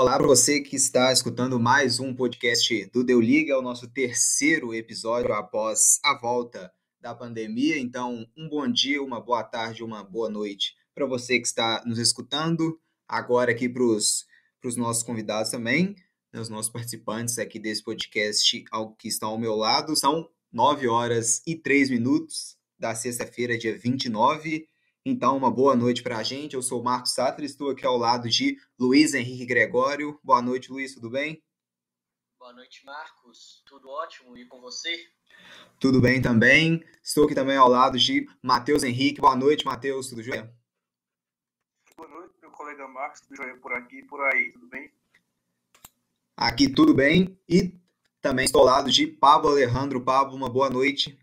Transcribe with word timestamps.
Olá 0.00 0.16
para 0.16 0.28
você 0.28 0.60
que 0.60 0.76
está 0.76 1.12
escutando 1.12 1.58
mais 1.58 1.98
um 1.98 2.14
podcast 2.14 2.88
do 2.92 3.02
Deu 3.02 3.20
Liga, 3.20 3.54
é 3.54 3.56
o 3.56 3.62
nosso 3.62 3.88
terceiro 3.88 4.72
episódio 4.72 5.32
após 5.32 5.98
a 6.04 6.16
volta 6.16 6.72
da 7.00 7.12
pandemia. 7.12 7.76
Então, 7.76 8.24
um 8.36 8.48
bom 8.48 8.70
dia, 8.70 9.02
uma 9.02 9.20
boa 9.20 9.42
tarde, 9.42 9.82
uma 9.82 10.04
boa 10.04 10.30
noite 10.30 10.76
para 10.94 11.04
você 11.04 11.40
que 11.40 11.48
está 11.48 11.82
nos 11.84 11.98
escutando. 11.98 12.80
Agora 13.08 13.50
aqui 13.50 13.68
para 13.68 13.82
os 13.82 14.24
nossos 14.76 15.02
convidados 15.02 15.50
também, 15.50 15.96
né, 16.32 16.40
os 16.40 16.48
nossos 16.48 16.70
participantes 16.70 17.36
aqui 17.36 17.58
desse 17.58 17.82
podcast 17.82 18.64
que 18.96 19.08
estão 19.08 19.30
ao 19.30 19.38
meu 19.38 19.56
lado. 19.56 19.96
São 19.96 20.30
9 20.52 20.86
horas 20.86 21.42
e 21.44 21.56
3 21.56 21.90
minutos 21.90 22.56
da 22.78 22.94
sexta-feira, 22.94 23.58
dia 23.58 23.76
29 23.76 24.64
então, 25.08 25.38
uma 25.38 25.50
boa 25.50 25.74
noite 25.74 26.02
para 26.02 26.18
a 26.18 26.22
gente. 26.22 26.54
Eu 26.54 26.60
sou 26.60 26.80
o 26.80 26.84
Marcos 26.84 27.14
Sattler, 27.14 27.48
estou 27.48 27.70
aqui 27.70 27.86
ao 27.86 27.96
lado 27.96 28.28
de 28.28 28.58
Luiz 28.78 29.14
Henrique 29.14 29.46
Gregório. 29.46 30.20
Boa 30.22 30.42
noite, 30.42 30.70
Luiz, 30.70 30.92
tudo 30.92 31.08
bem? 31.08 31.42
Boa 32.38 32.52
noite, 32.52 32.84
Marcos. 32.84 33.62
Tudo 33.66 33.88
ótimo 33.88 34.36
e 34.36 34.44
com 34.44 34.60
você? 34.60 35.08
Tudo 35.80 35.98
bem 35.98 36.20
também. 36.20 36.84
Estou 37.02 37.24
aqui 37.24 37.34
também 37.34 37.56
ao 37.56 37.68
lado 37.68 37.98
de 37.98 38.28
Matheus 38.42 38.82
Henrique. 38.82 39.20
Boa 39.20 39.34
noite, 39.34 39.64
Matheus, 39.64 40.10
tudo 40.10 40.22
jóia? 40.22 40.52
Boa 41.96 42.08
noite, 42.08 42.34
meu 42.42 42.50
colega 42.50 42.86
Marcos, 42.86 43.22
tudo 43.22 43.36
jóia 43.36 43.56
por 43.56 43.72
aqui 43.72 44.00
e 44.00 44.04
por 44.04 44.20
aí, 44.20 44.52
tudo 44.52 44.68
bem? 44.68 44.92
Aqui 46.36 46.68
tudo 46.68 46.92
bem 46.92 47.40
e 47.48 47.74
também 48.20 48.44
estou 48.44 48.60
ao 48.60 48.66
lado 48.66 48.90
de 48.90 49.06
Pablo 49.06 49.50
Alejandro. 49.50 50.04
Pablo, 50.04 50.36
uma 50.36 50.50
boa 50.50 50.68
noite 50.68 51.18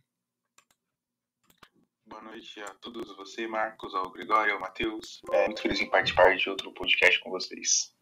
noite 2.36 2.60
a 2.60 2.70
todos, 2.82 3.16
você, 3.16 3.48
Marcos, 3.48 3.96
ao 3.96 4.12
Gregório, 4.12 4.54
ao 4.54 4.60
Matheus. 4.60 5.22
É 5.32 5.46
muito 5.46 5.62
feliz 5.62 5.80
em 5.80 5.90
participar 5.90 6.36
de 6.36 6.50
outro 6.50 6.70
podcast 6.74 7.18
com 7.22 7.30
vocês. 7.30 7.94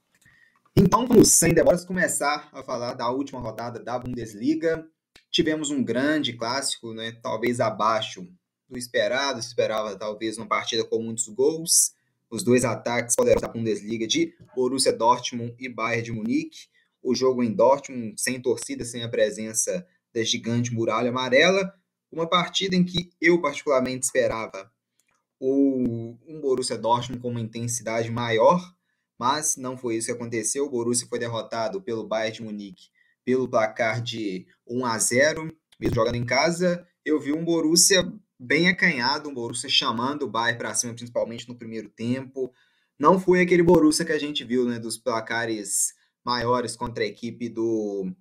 Então, 0.75 1.05
vamos, 1.05 1.33
sem 1.33 1.53
demoras, 1.53 1.85
começar 1.85 2.49
a 2.51 2.63
falar 2.63 2.95
da 2.95 3.11
última 3.11 3.39
rodada 3.39 3.79
da 3.79 3.99
Bundesliga. 3.99 4.87
Tivemos 5.29 5.69
um 5.69 5.83
grande 5.83 6.33
clássico, 6.33 6.95
né? 6.95 7.11
talvez 7.21 7.59
abaixo 7.59 8.27
do 8.67 8.75
esperado, 8.75 9.39
esperava 9.39 9.95
talvez 9.95 10.35
uma 10.39 10.47
partida 10.47 10.83
com 10.83 10.99
muitos 10.99 11.27
gols. 11.27 11.93
Os 12.27 12.43
dois 12.43 12.65
ataques 12.65 13.15
poderosos 13.15 13.43
da 13.43 13.53
Bundesliga 13.53 14.07
de 14.07 14.35
Borussia 14.55 14.91
Dortmund 14.91 15.53
e 15.59 15.69
Bayern 15.69 16.05
de 16.05 16.11
Munique. 16.11 16.69
O 17.03 17.13
jogo 17.13 17.43
em 17.43 17.53
Dortmund, 17.53 18.19
sem 18.19 18.41
torcida, 18.41 18.83
sem 18.83 19.03
a 19.03 19.09
presença 19.09 19.85
da 20.11 20.23
gigante 20.23 20.73
muralha 20.73 21.09
amarela 21.09 21.71
uma 22.13 22.27
partida 22.27 22.75
em 22.75 22.83
que 22.83 23.09
eu 23.19 23.41
particularmente 23.41 24.05
esperava 24.05 24.71
o, 25.39 26.15
um 26.27 26.39
Borussia 26.39 26.77
Dortmund 26.77 27.21
com 27.21 27.29
uma 27.29 27.41
intensidade 27.41 28.09
maior, 28.09 28.73
mas 29.17 29.57
não 29.57 29.75
foi 29.75 29.95
isso 29.95 30.07
que 30.07 30.13
aconteceu. 30.13 30.65
O 30.65 30.69
Borussia 30.69 31.07
foi 31.07 31.19
derrotado 31.19 31.81
pelo 31.81 32.07
Bayern 32.07 32.37
de 32.37 32.43
Munique 32.43 32.93
pelo 33.25 33.47
placar 33.47 34.01
de 34.01 34.45
1 34.67 34.85
a 34.85 34.97
0, 34.97 35.57
mesmo 35.79 35.95
jogando 35.95 36.15
em 36.15 36.25
casa. 36.25 36.85
Eu 37.05 37.19
vi 37.19 37.31
um 37.31 37.43
Borussia 37.43 38.11
bem 38.37 38.67
acanhado, 38.67 39.29
um 39.29 39.33
Borussia 39.33 39.69
chamando 39.69 40.23
o 40.23 40.29
Bayern 40.29 40.57
para 40.57 40.75
cima, 40.75 40.93
principalmente 40.93 41.47
no 41.47 41.55
primeiro 41.55 41.89
tempo. 41.89 42.53
Não 42.99 43.19
foi 43.19 43.41
aquele 43.41 43.63
Borussia 43.63 44.05
que 44.05 44.11
a 44.11 44.19
gente 44.19 44.43
viu, 44.43 44.65
né, 44.65 44.77
dos 44.77 44.97
placares 44.97 45.93
maiores 46.23 46.75
contra 46.75 47.03
a 47.03 47.07
equipe 47.07 47.49
do 47.49 48.11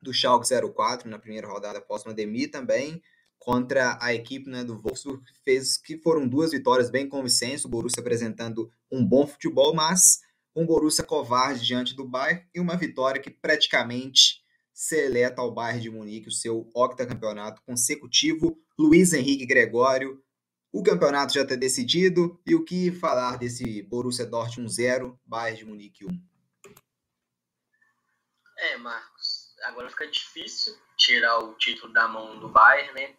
do 0.00 0.12
Schalke 0.12 0.48
04 0.74 1.08
na 1.08 1.16
primeira 1.16 1.46
rodada 1.46 1.80
pós-pandemia 1.80 2.50
também 2.50 3.00
contra 3.42 3.98
a 4.00 4.14
equipe 4.14 4.48
né, 4.48 4.62
do 4.62 4.78
Wolfsburg, 4.78 5.20
fez 5.44 5.76
que 5.76 5.98
foram 5.98 6.28
duas 6.28 6.52
vitórias 6.52 6.88
bem 6.88 7.08
convincentes, 7.08 7.64
o 7.64 7.68
Borussia 7.68 8.00
apresentando 8.00 8.70
um 8.88 9.04
bom 9.04 9.26
futebol, 9.26 9.74
mas 9.74 10.20
um 10.54 10.64
Borussia 10.64 11.02
covarde 11.02 11.64
diante 11.64 11.92
do 11.92 12.06
Bayern 12.06 12.46
e 12.54 12.60
uma 12.60 12.76
vitória 12.76 13.20
que 13.20 13.30
praticamente 13.30 14.44
seleta 14.72 15.40
ao 15.40 15.52
Bayern 15.52 15.82
de 15.82 15.90
Munique 15.90 16.28
o 16.28 16.32
seu 16.32 16.70
octacampeonato 16.72 17.60
consecutivo. 17.66 18.56
Luiz 18.78 19.12
Henrique 19.12 19.44
Gregório, 19.44 20.22
o 20.70 20.80
campeonato 20.80 21.34
já 21.34 21.42
está 21.42 21.56
decidido 21.56 22.40
e 22.46 22.54
o 22.54 22.64
que 22.64 22.92
falar 22.92 23.38
desse 23.38 23.82
Borussia 23.82 24.24
Dortmund 24.24 24.72
0, 24.72 25.20
Bayern 25.26 25.58
de 25.58 25.64
Munique 25.64 26.04
1? 26.04 26.08
É, 28.58 28.76
Marcos, 28.76 29.56
agora 29.64 29.90
fica 29.90 30.06
difícil 30.06 30.76
tirar 30.96 31.40
o 31.40 31.54
título 31.54 31.92
da 31.92 32.06
mão 32.06 32.38
do 32.38 32.48
Bayern, 32.48 32.94
né? 32.94 33.16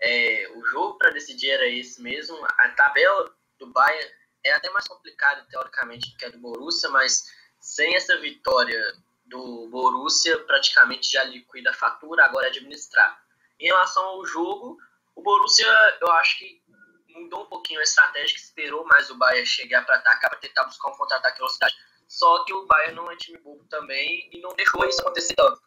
É, 0.00 0.50
o 0.54 0.64
jogo 0.64 0.96
para 0.98 1.10
decidir 1.10 1.50
era 1.50 1.66
esse 1.68 2.00
mesmo. 2.00 2.38
A 2.58 2.68
tabela 2.70 3.34
do 3.58 3.66
Bayern 3.66 4.10
é 4.42 4.52
até 4.52 4.70
mais 4.70 4.86
complicada, 4.88 5.46
teoricamente, 5.50 6.10
do 6.10 6.16
que 6.16 6.24
a 6.24 6.30
do 6.30 6.38
Borussia, 6.38 6.88
mas 6.88 7.24
sem 7.60 7.94
essa 7.94 8.16
vitória 8.18 8.80
do 9.26 9.68
Borussia, 9.68 10.38
praticamente 10.44 11.12
já 11.12 11.22
liquida 11.24 11.70
a 11.70 11.74
fatura, 11.74 12.24
agora 12.24 12.46
é 12.46 12.50
administrar. 12.50 13.22
Em 13.58 13.66
relação 13.66 14.02
ao 14.02 14.24
jogo, 14.24 14.78
o 15.14 15.22
Borussia, 15.22 15.68
eu 16.00 16.10
acho 16.12 16.38
que 16.38 16.62
mudou 17.08 17.42
um 17.42 17.46
pouquinho 17.46 17.80
a 17.80 17.82
estratégia, 17.82 18.34
que 18.34 18.40
esperou 18.40 18.84
mais 18.86 19.10
o 19.10 19.16
Bayern 19.16 19.46
chegar 19.46 19.84
para 19.84 19.96
atacar, 19.96 20.30
para 20.30 20.38
tentar 20.38 20.64
buscar 20.64 20.90
um 20.90 20.96
contra-ataque 20.96 21.38
velocidade. 21.38 21.74
Só 22.08 22.44
que 22.44 22.52
o 22.52 22.66
Bayern 22.66 22.96
não 22.96 23.10
é 23.10 23.16
time 23.16 23.38
bobo 23.38 23.64
também 23.68 24.28
e 24.32 24.40
não 24.40 24.54
deixou 24.54 24.84
isso 24.86 25.00
acontecer 25.00 25.34
tanto. 25.34 25.60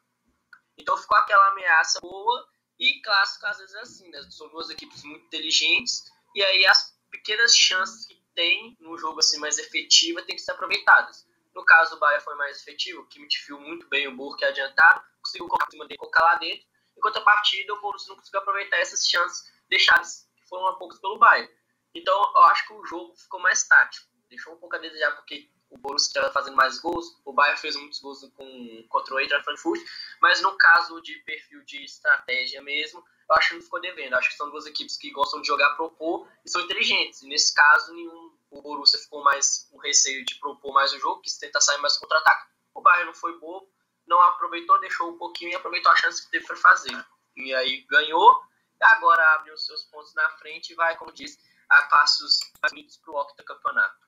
Então 0.78 0.98
ficou 0.98 1.18
aquela 1.18 1.50
ameaça 1.50 2.00
boa 2.02 2.48
e 2.80 3.02
clássico, 3.02 3.46
às 3.46 3.58
vezes, 3.58 3.76
é 3.76 3.80
assim, 3.82 4.10
né? 4.10 4.22
São 4.30 4.50
duas 4.50 4.70
equipes 4.70 5.04
muito 5.04 5.26
inteligentes, 5.26 6.04
e 6.36 6.44
aí 6.44 6.66
as 6.66 6.98
pequenas 7.12 7.56
chances 7.56 8.06
que 8.06 8.22
tem 8.34 8.76
no 8.80 8.98
jogo 8.98 9.20
assim 9.20 9.38
mais 9.40 9.58
efetiva 9.58 10.22
têm 10.24 10.36
que 10.36 10.42
ser 10.42 10.52
aproveitadas. 10.52 11.28
No 11.54 11.64
caso, 11.64 11.96
o 11.96 12.00
Bayern 12.00 12.24
foi 12.24 12.36
mais 12.36 12.60
efetivo, 12.62 13.02
o 13.02 13.08
Kimmich 13.08 13.46
viu 13.46 13.60
muito 13.60 13.88
bem 13.88 14.08
o 14.08 14.16
Burke 14.16 14.44
adiantado, 14.44 15.04
conseguiu 15.22 15.48
colocar, 15.48 15.68
colocar 15.98 16.24
lá 16.24 16.36
dentro, 16.36 16.66
enquanto 16.98 17.18
a 17.18 17.22
partida 17.22 17.74
o 17.74 17.82
Borussia 17.82 18.10
não 18.10 18.16
conseguiu 18.16 18.40
aproveitar 18.40 18.78
essas 18.78 19.08
chances 19.08 19.52
deixadas, 19.70 20.28
que 20.36 20.48
foram 20.48 20.68
a 20.68 20.76
poucos 20.76 21.00
pelo 21.00 21.20
Bayern. 21.20 21.50
Então, 21.94 22.34
eu 22.36 22.44
acho 22.44 22.68
que 22.68 22.74
o 22.74 22.86
jogo 22.86 23.16
ficou 23.16 23.40
mais 23.40 23.68
tático, 23.68 24.08
deixou 24.30 24.54
um 24.54 24.58
pouco 24.58 24.76
a 24.76 24.80
desejar, 24.80 25.12
porque 25.12 25.48
o 25.74 25.78
Borussia 25.78 26.32
fazendo 26.32 26.56
mais 26.56 26.80
gols, 26.80 27.18
o 27.26 27.34
Bayern 27.34 27.60
fez 27.60 27.76
muitos 27.76 28.00
gols 28.00 28.22
com, 28.38 28.86
contra 28.90 29.16
o 29.16 29.20
Eintracht 29.20 29.44
Frankfurt, 29.44 29.82
mas 30.22 30.42
no 30.42 30.56
caso 30.56 31.02
de 31.02 31.16
perfil 31.20 31.64
de 31.64 31.84
estratégia 31.84 32.62
mesmo, 32.62 33.04
eu 33.30 33.36
acho 33.36 33.50
que 33.50 33.56
não 33.56 33.62
ficou 33.64 33.82
devendo. 33.82 34.14
Eu 34.14 34.20
acho 34.20 34.30
que 34.30 34.36
são 34.36 34.50
duas 34.50 34.66
equipes 34.68 34.96
que 34.96 35.10
gostam 35.12 35.42
de 35.42 35.48
jogar, 35.48 35.76
propor 35.76 36.28
e 36.46 36.50
são 36.50 36.62
inteligentes. 36.62 37.24
E 37.24 37.28
nesse 37.28 37.54
caso, 37.54 37.94
nenhum, 37.94 38.32
o 38.52 38.62
Borussia 38.62 39.00
ficou 39.00 39.24
mais 39.24 39.68
com 39.72 39.78
receio 39.80 40.24
de 40.24 40.36
propor 40.36 40.74
mais 40.74 40.94
o 40.94 41.00
jogo, 41.00 41.22
quis 41.22 41.38
tentar 41.38 41.62
sair 41.62 41.80
mais 41.80 41.98
contra-ataque. 41.98 42.48
O 42.74 42.82
Bayern 42.82 43.08
não 43.08 43.16
foi 43.16 43.38
bobo, 43.40 43.68
não 44.06 44.22
aproveitou, 44.22 44.80
deixou 44.80 45.10
um 45.10 45.18
pouquinho 45.18 45.52
e 45.52 45.56
aproveitou 45.56 45.92
a 45.92 45.96
chance 45.96 46.24
que 46.24 46.32
teve 46.32 46.46
para 46.46 46.56
fazer. 46.56 47.06
E 47.36 47.54
aí 47.56 47.82
ganhou, 47.90 48.44
agora 48.80 49.36
abre 49.36 49.52
os 49.52 49.66
seus 49.66 49.84
pontos 49.86 50.14
na 50.14 50.30
frente 50.38 50.74
e 50.74 50.76
vai, 50.76 50.96
como 50.98 51.12
disse, 51.12 51.40
a 51.70 51.82
passos 51.84 52.40
para 52.62 53.12
o 53.12 53.20
octacampeonato. 53.20 54.03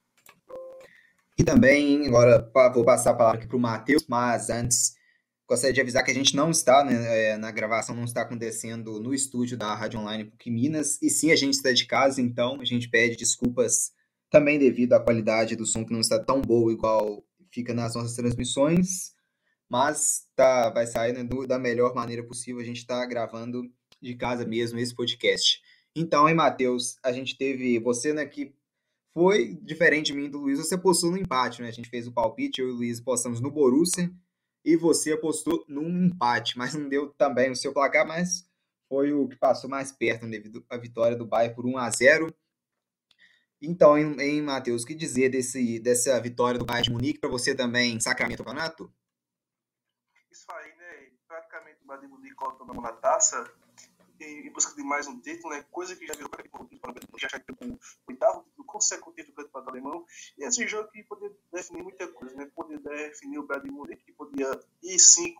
E 1.37 1.43
também, 1.43 2.07
agora 2.07 2.49
vou 2.73 2.85
passar 2.85 3.11
a 3.11 3.15
palavra 3.15 3.39
aqui 3.39 3.47
para 3.47 3.57
o 3.57 3.59
Matheus, 3.59 4.05
mas 4.07 4.49
antes 4.49 4.95
gostaria 5.47 5.73
de 5.73 5.81
avisar 5.81 6.03
que 6.03 6.11
a 6.11 6.13
gente 6.15 6.35
não 6.35 6.49
está, 6.49 6.83
né, 6.83 7.33
é, 7.33 7.37
na 7.37 7.51
gravação 7.51 7.95
não 7.95 8.05
está 8.05 8.21
acontecendo 8.21 8.99
no 8.99 9.13
estúdio 9.13 9.57
da 9.57 9.75
Rádio 9.75 9.99
Online 9.99 10.25
PUC 10.25 10.49
Minas, 10.49 10.99
e 11.01 11.09
sim 11.09 11.31
a 11.31 11.35
gente 11.35 11.55
está 11.55 11.71
de 11.71 11.85
casa, 11.85 12.21
então 12.21 12.59
a 12.61 12.65
gente 12.65 12.89
pede 12.89 13.15
desculpas 13.15 13.91
também 14.29 14.57
devido 14.57 14.93
à 14.93 14.99
qualidade 14.99 15.55
do 15.55 15.65
som 15.65 15.85
que 15.85 15.93
não 15.93 15.99
está 15.99 16.17
tão 16.17 16.41
boa 16.41 16.71
igual 16.71 17.23
fica 17.51 17.73
nas 17.73 17.95
nossas 17.95 18.15
transmissões, 18.15 19.13
mas 19.69 20.27
tá, 20.35 20.69
vai 20.69 20.87
sair 20.87 21.13
né, 21.13 21.23
do, 21.23 21.45
da 21.45 21.59
melhor 21.59 21.93
maneira 21.93 22.23
possível, 22.23 22.61
a 22.61 22.65
gente 22.65 22.79
está 22.79 23.05
gravando 23.05 23.63
de 24.01 24.15
casa 24.15 24.45
mesmo 24.45 24.79
esse 24.79 24.95
podcast. 24.95 25.61
Então, 25.95 26.27
hein, 26.27 26.35
Matheus, 26.35 26.97
a 27.03 27.11
gente 27.11 27.37
teve 27.37 27.79
você 27.79 28.13
né, 28.13 28.25
que 28.25 28.53
foi 29.15 29.55
diferente 29.63 30.07
de 30.07 30.13
mim 30.13 30.29
do 30.29 30.39
Luiz, 30.39 30.59
você 30.59 30.75
apostou 30.75 31.09
no 31.09 31.17
empate, 31.17 31.61
né? 31.61 31.69
A 31.69 31.71
gente 31.71 31.89
fez 31.89 32.05
o 32.05 32.11
palpite, 32.11 32.59
eu 32.59 32.67
e 32.67 32.71
o 32.71 32.75
Luiz 32.75 32.99
apostamos 32.99 33.39
no 33.39 33.49
Borussia 33.49 34.11
e 34.63 34.75
você 34.75 35.13
apostou 35.13 35.63
num 35.69 36.07
empate, 36.07 36.57
mas 36.57 36.73
não 36.73 36.89
deu 36.89 37.09
também 37.13 37.49
o 37.49 37.55
seu 37.55 37.71
placar, 37.71 38.05
mas 38.05 38.45
foi 38.89 39.13
o 39.13 39.25
que 39.29 39.37
passou 39.37 39.69
mais 39.69 39.89
perto 39.89 40.25
né, 40.25 40.31
devido 40.31 40.65
à 40.69 40.75
vitória 40.75 41.15
do 41.15 41.25
Bayern 41.25 41.55
por 41.55 41.65
1 41.65 41.77
a 41.77 41.89
0. 41.89 42.35
Então, 43.61 43.97
em, 43.97 44.19
em 44.19 44.41
Matheus, 44.41 44.83
o 44.83 44.85
que 44.85 44.93
dizer 44.93 45.29
desse, 45.29 45.79
dessa 45.79 46.19
vitória 46.19 46.59
do 46.59 46.65
Bayern 46.65 46.89
de 46.89 46.91
Munique 46.91 47.19
para 47.19 47.29
você 47.29 47.55
também, 47.55 47.97
Sacramento 48.01 48.43
Campeonato? 48.43 48.93
Isso 50.29 50.45
aí, 50.51 50.75
né? 50.75 51.11
Praticamente 51.25 51.81
o 51.81 51.87
Bayern 51.87 52.05
de 52.05 52.13
Munique 52.13 52.35
coloca 52.35 52.65
na 52.65 52.91
taça 52.91 53.49
em, 54.19 54.51
busca 54.51 54.75
de 54.75 54.83
mais 54.83 55.07
um 55.07 55.19
título, 55.19 55.53
né? 55.53 55.65
Coisa 55.71 55.95
que 55.95 56.05
já 56.05 56.13
virou 56.13 56.29
para 56.29 56.43
o 56.43 57.19
já 57.19 57.29
chegou 57.29 57.69
o 57.69 57.79
oitavo 58.07 58.43
título 58.43 58.65
consecutivo 58.65 59.29
do 59.29 59.35
campeonato 59.35 59.69
alemão. 59.69 60.05
E 60.37 60.43
esse 60.43 60.67
jogo 60.67 60.89
que 60.91 61.03
poderia 61.03 61.35
definir 61.51 61.83
muita 61.83 62.07
coisa, 62.07 62.35
né? 62.35 62.49
Poderia 62.55 63.09
definir 63.09 63.39
o 63.39 63.43
Bayern 63.43 63.69
de 63.69 63.75
Munique, 63.75 64.03
que 64.05 64.11
podia 64.13 64.59
ir 64.83 64.99
sim 64.99 65.35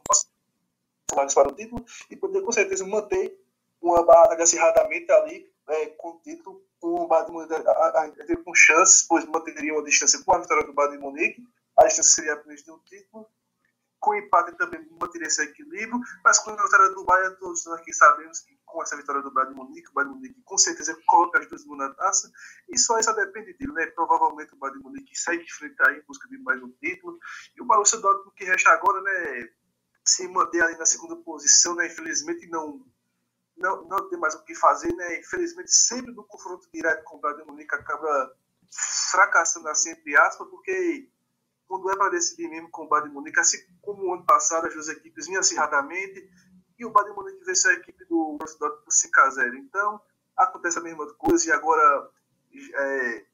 para 1.08 1.50
o 1.50 1.56
título 1.56 1.86
e 2.10 2.16
poderia 2.16 2.46
com 2.46 2.52
certeza 2.52 2.86
manter 2.86 3.40
uma 3.82 4.04
batalha 4.04 4.44
acirradamente 4.44 5.12
ali 5.12 5.52
é, 5.68 5.86
com 5.88 6.10
o 6.10 6.20
título, 6.20 6.66
com 6.80 7.04
o 7.04 7.08
Bayern 7.08 7.32
Munique 7.32 8.36
com 8.44 8.54
chances, 8.54 9.04
pois 9.04 9.26
manteria 9.26 9.74
uma 9.74 9.84
distância 9.84 10.22
com 10.24 10.34
a 10.34 10.40
vitória 10.40 10.66
do 10.66 10.74
Bayern 10.74 10.98
de 10.98 11.04
Munique 11.04 11.48
a 11.78 11.90
chance 11.90 12.14
seria 12.14 12.34
apenas 12.34 12.64
de 12.64 12.72
um 12.72 12.80
título. 12.80 13.28
Com 14.00 14.16
empate 14.16 14.56
também 14.56 14.88
manteria 15.00 15.28
esse 15.28 15.42
equilíbrio, 15.42 16.00
mas 16.24 16.40
com 16.40 16.52
a 16.52 16.64
vitória 16.64 16.90
do 16.90 17.04
Bayern, 17.04 17.36
todos 17.38 17.66
aqui 17.68 17.92
sabemos 17.92 18.40
que 18.40 18.55
com 18.76 18.84
essa 18.84 18.98
vitória 18.98 19.22
do 19.22 19.32
Bayern 19.32 19.54
de 19.54 19.60
Munique, 19.60 19.90
o 19.90 19.94
Bayern 19.94 20.14
de 20.14 20.20
Munique 20.20 20.42
com 20.44 20.58
certeza 20.58 20.96
coloca 21.06 21.40
as 21.40 21.48
duas 21.48 21.66
mãos 21.66 21.78
na 21.78 21.94
taça, 21.94 22.30
e 22.70 22.78
só 22.78 23.00
isso 23.00 23.14
depende 23.14 23.54
dele, 23.54 23.72
né? 23.72 23.86
Provavelmente 23.88 24.54
o 24.54 24.58
Bayern 24.58 24.80
de 24.80 24.84
Munique 24.84 25.18
segue 25.18 25.44
em 25.44 25.50
frente 25.50 25.76
aí 25.88 26.00
em 26.00 26.04
busca 26.06 26.28
de 26.28 26.38
mais 26.40 26.62
um 26.62 26.72
título, 26.72 27.18
e 27.56 27.62
o 27.62 27.66
Borussia 27.66 28.00
Dortmund 28.00 28.36
que 28.36 28.44
resta 28.44 28.72
agora, 28.72 29.02
né, 29.02 29.50
se 30.04 30.28
manter 30.28 30.62
ali 30.62 30.78
na 30.78 30.86
segunda 30.86 31.16
posição, 31.16 31.74
né, 31.76 31.88
infelizmente 31.88 32.48
não 32.50 32.86
não, 33.58 33.88
não 33.88 34.10
tem 34.10 34.20
mais 34.20 34.36
o 34.36 34.44
que 34.44 34.54
fazer, 34.54 34.94
né? 34.94 35.18
Infelizmente, 35.20 35.72
sempre 35.72 36.12
no 36.12 36.26
confronto 36.26 36.68
direto 36.74 37.06
com 37.06 37.16
o 37.16 37.20
Bayern 37.22 37.42
de 37.42 37.50
Munique 37.50 37.74
acaba 37.74 38.36
fracassando 39.12 39.70
assim, 39.70 39.92
entre 39.92 40.14
aspas, 40.18 40.50
porque 40.50 41.10
quando 41.66 41.90
é 41.90 41.96
para 41.96 42.10
decidir 42.10 42.50
mesmo 42.50 42.70
com 42.70 42.84
o 42.84 42.88
Bayern 42.90 43.10
de 43.10 43.16
Munique, 43.16 43.40
assim 43.40 43.58
como 43.82 44.04
o 44.04 44.14
ano 44.14 44.26
passado, 44.26 44.68
as 44.68 44.74
duas 44.74 44.90
equipes 44.90 45.28
vinham 45.28 45.40
acirradamente, 45.40 46.30
e 46.78 46.86
o 46.86 46.92
Bayern 46.92 47.16
Munique 47.16 47.44
venceu 47.46 47.72
a 47.72 47.76
equipe 47.76 48.06
do 48.06 48.38
Borussia 48.38 48.70
por 48.70 48.92
5 48.92 49.22
a 49.22 49.30
0 49.30 49.58
Então, 49.58 50.02
acontece 50.36 50.78
a 50.78 50.82
mesma 50.82 51.12
coisa, 51.14 51.48
e 51.48 51.52
agora 51.52 52.10
é, 52.74 53.26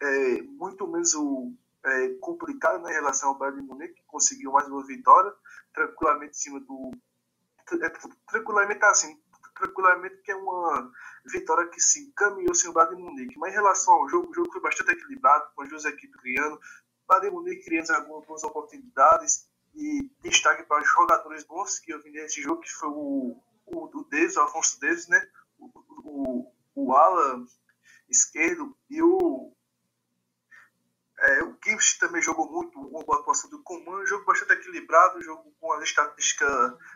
é 0.00 0.42
muito 0.42 0.86
menos 0.86 1.14
o, 1.14 1.52
é, 1.84 2.08
complicado 2.20 2.82
né, 2.82 2.90
em 2.90 2.94
relação 2.94 3.30
ao 3.30 3.38
Bayern 3.38 3.62
Munique, 3.62 3.94
que 3.94 4.06
conseguiu 4.06 4.52
mais 4.52 4.68
uma 4.68 4.84
vitória, 4.84 5.32
tranquilamente 5.72 6.32
em 6.32 6.40
cima 6.40 6.60
do... 6.60 6.92
É, 7.82 7.92
tranquilamente 8.30 8.84
assim, 8.84 9.20
tranquilamente 9.54 10.22
que 10.22 10.30
é 10.30 10.36
uma 10.36 10.90
vitória 11.26 11.68
que 11.68 11.80
se 11.80 12.08
encaminhou 12.08 12.54
sem 12.54 12.70
o 12.70 12.72
Bayern 12.72 13.02
Munique. 13.02 13.38
Mas 13.38 13.52
em 13.52 13.56
relação 13.56 13.94
ao 13.94 14.08
jogo, 14.08 14.30
o 14.30 14.34
jogo 14.34 14.50
foi 14.52 14.60
bastante 14.60 14.92
equilibrado, 14.92 15.50
com 15.54 15.62
as 15.62 15.68
duas 15.68 15.84
equipes 15.84 16.18
criando, 16.20 16.58
Bayern 17.06 17.30
Munique 17.30 17.64
criando 17.64 17.90
algumas 17.90 18.44
oportunidades 18.44 19.48
e 19.74 20.10
destaque 20.20 20.64
para 20.64 20.82
os 20.82 20.88
jogadores 20.90 21.44
bons 21.44 21.78
que 21.78 21.92
eu 21.92 22.02
vi 22.02 22.10
nesse 22.10 22.42
jogo, 22.42 22.60
que 22.60 22.70
foi 22.70 22.88
o, 22.88 23.40
o, 23.66 23.84
o 23.84 24.04
Deus, 24.04 24.36
o 24.36 24.42
Afonso 24.42 24.78
né? 25.08 25.28
O, 25.58 25.70
o, 26.04 26.52
o 26.74 26.92
Alan 26.94 27.46
esquerdo 28.08 28.76
e 28.88 29.02
o 29.02 29.52
é, 31.20 31.42
o 31.42 31.58
Gibbs 31.64 31.98
também 31.98 32.22
jogou 32.22 32.48
muito, 32.48 32.78
uma 32.78 33.02
boa 33.02 33.18
atuação 33.18 33.50
do 33.50 33.60
Coman, 33.64 34.06
jogo 34.06 34.24
bastante 34.24 34.52
equilibrado, 34.52 35.20
jogo 35.20 35.52
com 35.60 35.72
a 35.72 35.82
estatística 35.82 36.46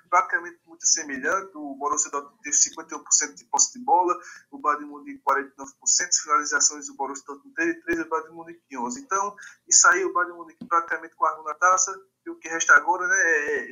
praticamente 0.09 0.61
muito 0.65 0.87
semelhante. 0.87 1.51
O 1.57 1.75
Borussia 1.75 2.09
Dortmund 2.09 2.41
teve 2.41 2.57
51% 2.57 3.35
de 3.35 3.45
posse 3.47 3.77
de 3.77 3.85
bola, 3.85 4.17
o 4.53 4.59
Bayern 4.59 4.87
Munique 4.87 5.21
49%, 5.29 6.23
finalizações 6.23 6.89
o 6.89 6.95
Borussia 6.95 7.25
Dortmund 7.27 7.55
teve 7.57 7.75
3 7.83 7.99
e 7.99 8.03
o 8.03 8.09
Bayern 8.09 8.33
Munique 8.33 8.79
11. 8.79 9.01
Então, 9.01 9.35
isso 9.67 9.89
aí 9.89 10.05
o 10.05 10.13
Bayern 10.13 10.57
praticamente 10.69 11.17
com 11.17 11.27
a 11.27 11.43
na 11.43 11.55
taça, 11.55 11.93
e 12.25 12.31
o 12.31 12.37
que 12.37 12.49
resta 12.49 12.75
agora 12.75 13.07
né, 13.07 13.17
é 13.17 13.67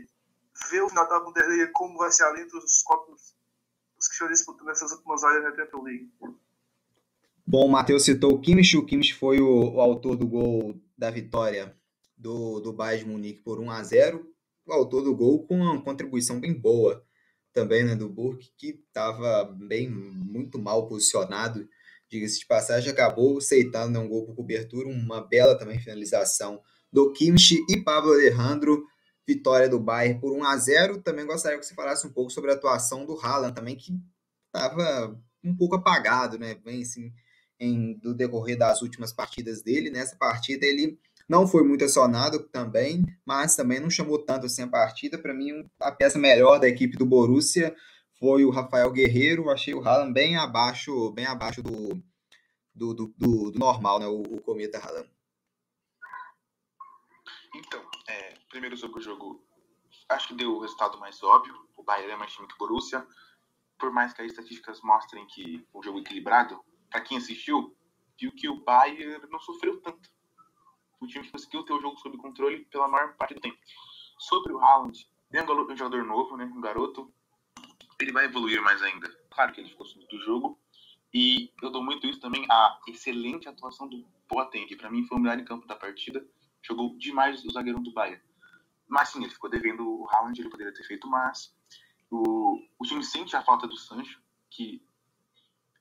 ver 0.70 0.82
o 0.82 0.88
final 0.88 1.08
da 1.08 1.20
Bundesliga 1.20 1.70
como 1.72 1.98
vai 1.98 2.10
ser 2.10 2.24
além 2.24 2.46
dos 2.46 2.82
quatro 2.82 3.14
os 3.14 4.08
que 4.08 4.14
estão 4.14 4.28
disputando 4.28 4.70
essas 4.70 4.92
últimas 4.92 5.22
áreas 5.22 5.44
da 5.44 5.54
Champions 5.64 5.84
League. 5.84 6.10
Bom, 7.46 7.66
o 7.66 7.70
Matheus 7.70 8.04
citou 8.04 8.32
o 8.32 8.40
Kimmich, 8.40 8.76
o 8.76 8.86
Kimmich 8.86 9.14
foi 9.14 9.40
o, 9.40 9.74
o, 9.74 9.80
autor 9.80 10.16
do 10.16 10.26
gol 10.26 10.80
da 10.96 11.10
vitória 11.10 11.76
do, 12.16 12.60
do 12.60 12.72
Bayern 12.72 13.04
de 13.04 13.10
Munique 13.10 13.42
por 13.42 13.60
1 13.60 13.70
a 13.70 13.82
0 13.82 14.30
o 14.66 14.72
autor 14.72 15.02
do 15.02 15.14
gol 15.14 15.44
com 15.46 15.56
uma 15.56 15.82
contribuição 15.82 16.38
bem 16.40 16.54
boa 16.54 17.04
também 17.52 17.84
né, 17.84 17.96
do 17.96 18.08
Burke, 18.08 18.52
que 18.56 18.80
estava 18.86 19.44
bem 19.44 19.90
muito 19.90 20.58
mal 20.58 20.86
posicionado, 20.86 21.68
diga-se 22.08 22.38
de 22.38 22.46
passagem, 22.46 22.90
acabou 22.90 23.38
aceitando 23.38 23.92
né, 23.92 23.98
um 23.98 24.08
gol 24.08 24.26
por 24.26 24.36
cobertura, 24.36 24.88
uma 24.88 25.20
bela 25.20 25.58
também 25.58 25.80
finalização 25.80 26.62
do 26.92 27.12
Kimmich 27.12 27.56
e 27.68 27.76
Pablo 27.76 28.12
Alejandro, 28.12 28.86
vitória 29.26 29.68
do 29.68 29.78
Bayern 29.78 30.20
por 30.20 30.32
1 30.32 30.44
a 30.44 30.56
0 30.56 31.02
Também 31.02 31.26
gostaria 31.26 31.58
que 31.58 31.64
você 31.64 31.74
falasse 31.74 32.06
um 32.06 32.10
pouco 32.10 32.30
sobre 32.30 32.50
a 32.50 32.54
atuação 32.54 33.06
do 33.06 33.18
Haaland 33.18 33.54
também, 33.54 33.76
que 33.76 33.92
estava 34.46 35.16
um 35.42 35.56
pouco 35.56 35.76
apagado, 35.76 36.38
né, 36.38 36.54
bem 36.54 36.82
assim, 36.82 37.12
em, 37.58 37.94
do 37.98 38.14
decorrer 38.14 38.58
das 38.58 38.82
últimas 38.82 39.12
partidas 39.12 39.62
dele. 39.62 39.90
Nessa 39.90 40.16
partida 40.16 40.66
ele 40.66 40.98
não 41.28 41.46
foi 41.46 41.62
muito 41.62 41.84
acionado 41.84 42.40
também, 42.48 43.04
mas 43.24 43.54
também 43.54 43.78
não 43.78 43.88
chamou 43.88 44.18
tanto 44.18 44.46
assim 44.46 44.62
a 44.62 44.68
partida. 44.68 45.16
Para 45.16 45.32
mim, 45.32 45.64
a 45.80 45.92
peça 45.92 46.18
melhor 46.18 46.58
da 46.58 46.68
equipe 46.68 46.96
do 46.96 47.06
Borussia 47.06 47.74
foi 48.18 48.44
o 48.44 48.50
Rafael 48.50 48.90
Guerreiro. 48.90 49.48
Achei 49.48 49.72
o 49.72 49.80
Haaland 49.80 50.12
bem 50.12 50.36
abaixo, 50.36 51.12
bem 51.12 51.26
abaixo 51.26 51.62
do, 51.62 52.02
do, 52.74 52.94
do, 52.94 53.14
do, 53.16 53.50
do 53.52 53.58
normal, 53.58 54.00
né? 54.00 54.06
O, 54.06 54.22
o 54.22 54.40
Cometa 54.40 54.78
Haaland. 54.78 55.08
Então, 57.60 57.82
é, 58.08 58.34
primeiro 58.48 58.76
sobre 58.76 59.00
o 59.00 59.02
jogo, 59.02 59.44
acho 60.08 60.28
que 60.28 60.34
deu 60.34 60.56
o 60.56 60.60
resultado 60.60 60.98
mais 60.98 61.22
óbvio. 61.22 61.54
O 61.76 61.82
Bayern 61.82 62.12
é 62.12 62.16
mais 62.16 62.32
time 62.32 62.48
que 62.48 62.54
o 62.54 62.58
Borussia. 62.58 63.06
Por 63.78 63.92
mais 63.92 64.12
que 64.12 64.22
as 64.22 64.30
estatísticas 64.30 64.80
mostrem 64.82 65.26
que 65.26 65.66
o 65.72 65.82
jogo 65.82 65.98
é 65.98 66.00
equilibrado, 66.00 66.62
para 66.90 67.00
quem 67.02 67.18
assistiu, 67.18 67.76
viu 68.18 68.32
que 68.32 68.48
o 68.48 68.62
Bayern 68.62 69.26
não 69.30 69.38
sofreu 69.40 69.80
tanto. 69.80 70.10
O 71.00 71.06
time 71.06 71.30
conseguiu 71.30 71.62
ter 71.64 71.72
o 71.72 71.80
jogo 71.80 71.98
sob 71.98 72.16
controle 72.18 72.64
pela 72.66 72.88
maior 72.88 73.14
parte 73.16 73.34
do 73.34 73.40
tempo. 73.40 73.58
Sobre 74.18 74.52
o 74.52 74.58
Haaland, 74.58 75.08
é 75.32 75.42
um 75.42 75.76
jogador 75.76 76.04
novo, 76.04 76.36
né, 76.36 76.44
um 76.44 76.60
garoto, 76.60 77.12
ele 77.98 78.12
vai 78.12 78.26
evoluir 78.26 78.60
mais 78.62 78.82
ainda. 78.82 79.08
Claro 79.30 79.52
que 79.52 79.60
ele 79.60 79.70
ficou 79.70 79.86
subindo 79.86 80.08
do 80.08 80.20
jogo. 80.20 80.58
E 81.12 81.52
eu 81.62 81.70
dou 81.70 81.82
muito 81.82 82.06
isso 82.06 82.20
também 82.20 82.46
à 82.50 82.78
excelente 82.86 83.48
atuação 83.48 83.88
do 83.88 84.06
Boateng, 84.28 84.76
para 84.76 84.90
mim 84.90 85.04
foi 85.06 85.18
o 85.18 85.20
melhor 85.20 85.38
em 85.38 85.44
campo 85.44 85.66
da 85.66 85.74
partida. 85.74 86.24
Jogou 86.62 86.96
demais 86.98 87.44
o 87.44 87.50
zagueirão 87.50 87.82
do 87.82 87.92
Bayern. 87.92 88.22
Mas 88.88 89.10
sim, 89.10 89.22
ele 89.22 89.32
ficou 89.32 89.48
devendo 89.48 89.88
o 89.88 90.08
Haaland, 90.10 90.38
ele 90.40 90.50
poderia 90.50 90.74
ter 90.74 90.84
feito 90.84 91.08
mais. 91.08 91.54
O, 92.10 92.60
o 92.78 92.84
time 92.84 93.04
sente 93.04 93.36
a 93.36 93.42
falta 93.42 93.66
do 93.66 93.76
Sancho, 93.76 94.20
que 94.50 94.84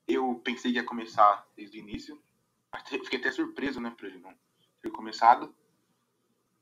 eu 0.06 0.36
pensei 0.44 0.72
que 0.72 0.78
ia 0.78 0.84
começar 0.84 1.46
desde 1.56 1.78
o 1.78 1.80
início. 1.80 2.22
Fiquei 2.86 3.18
até 3.18 3.32
surpreso, 3.32 3.80
né, 3.80 3.90
por 3.90 4.06
ele 4.06 4.18
não 4.18 4.34
ter 4.80 4.90
começado. 4.90 5.54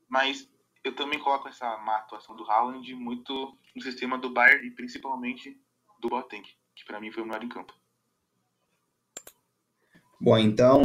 Mas 0.07 0.49
eu 0.83 0.95
também 0.95 1.19
coloco 1.19 1.47
essa 1.47 1.77
má 1.77 1.97
atuação 1.97 2.35
do 2.35 2.49
Haaland 2.49 2.93
muito 2.95 3.57
no 3.75 3.81
sistema 3.81 4.17
do 4.17 4.29
Bayern 4.29 4.67
e 4.67 4.71
principalmente 4.71 5.59
do 5.99 6.09
Boateng, 6.09 6.43
que 6.75 6.85
para 6.85 6.99
mim 6.99 7.11
foi 7.11 7.23
o 7.23 7.25
melhor 7.25 7.43
em 7.43 7.49
campo. 7.49 7.73
Bom, 10.19 10.37
então 10.37 10.81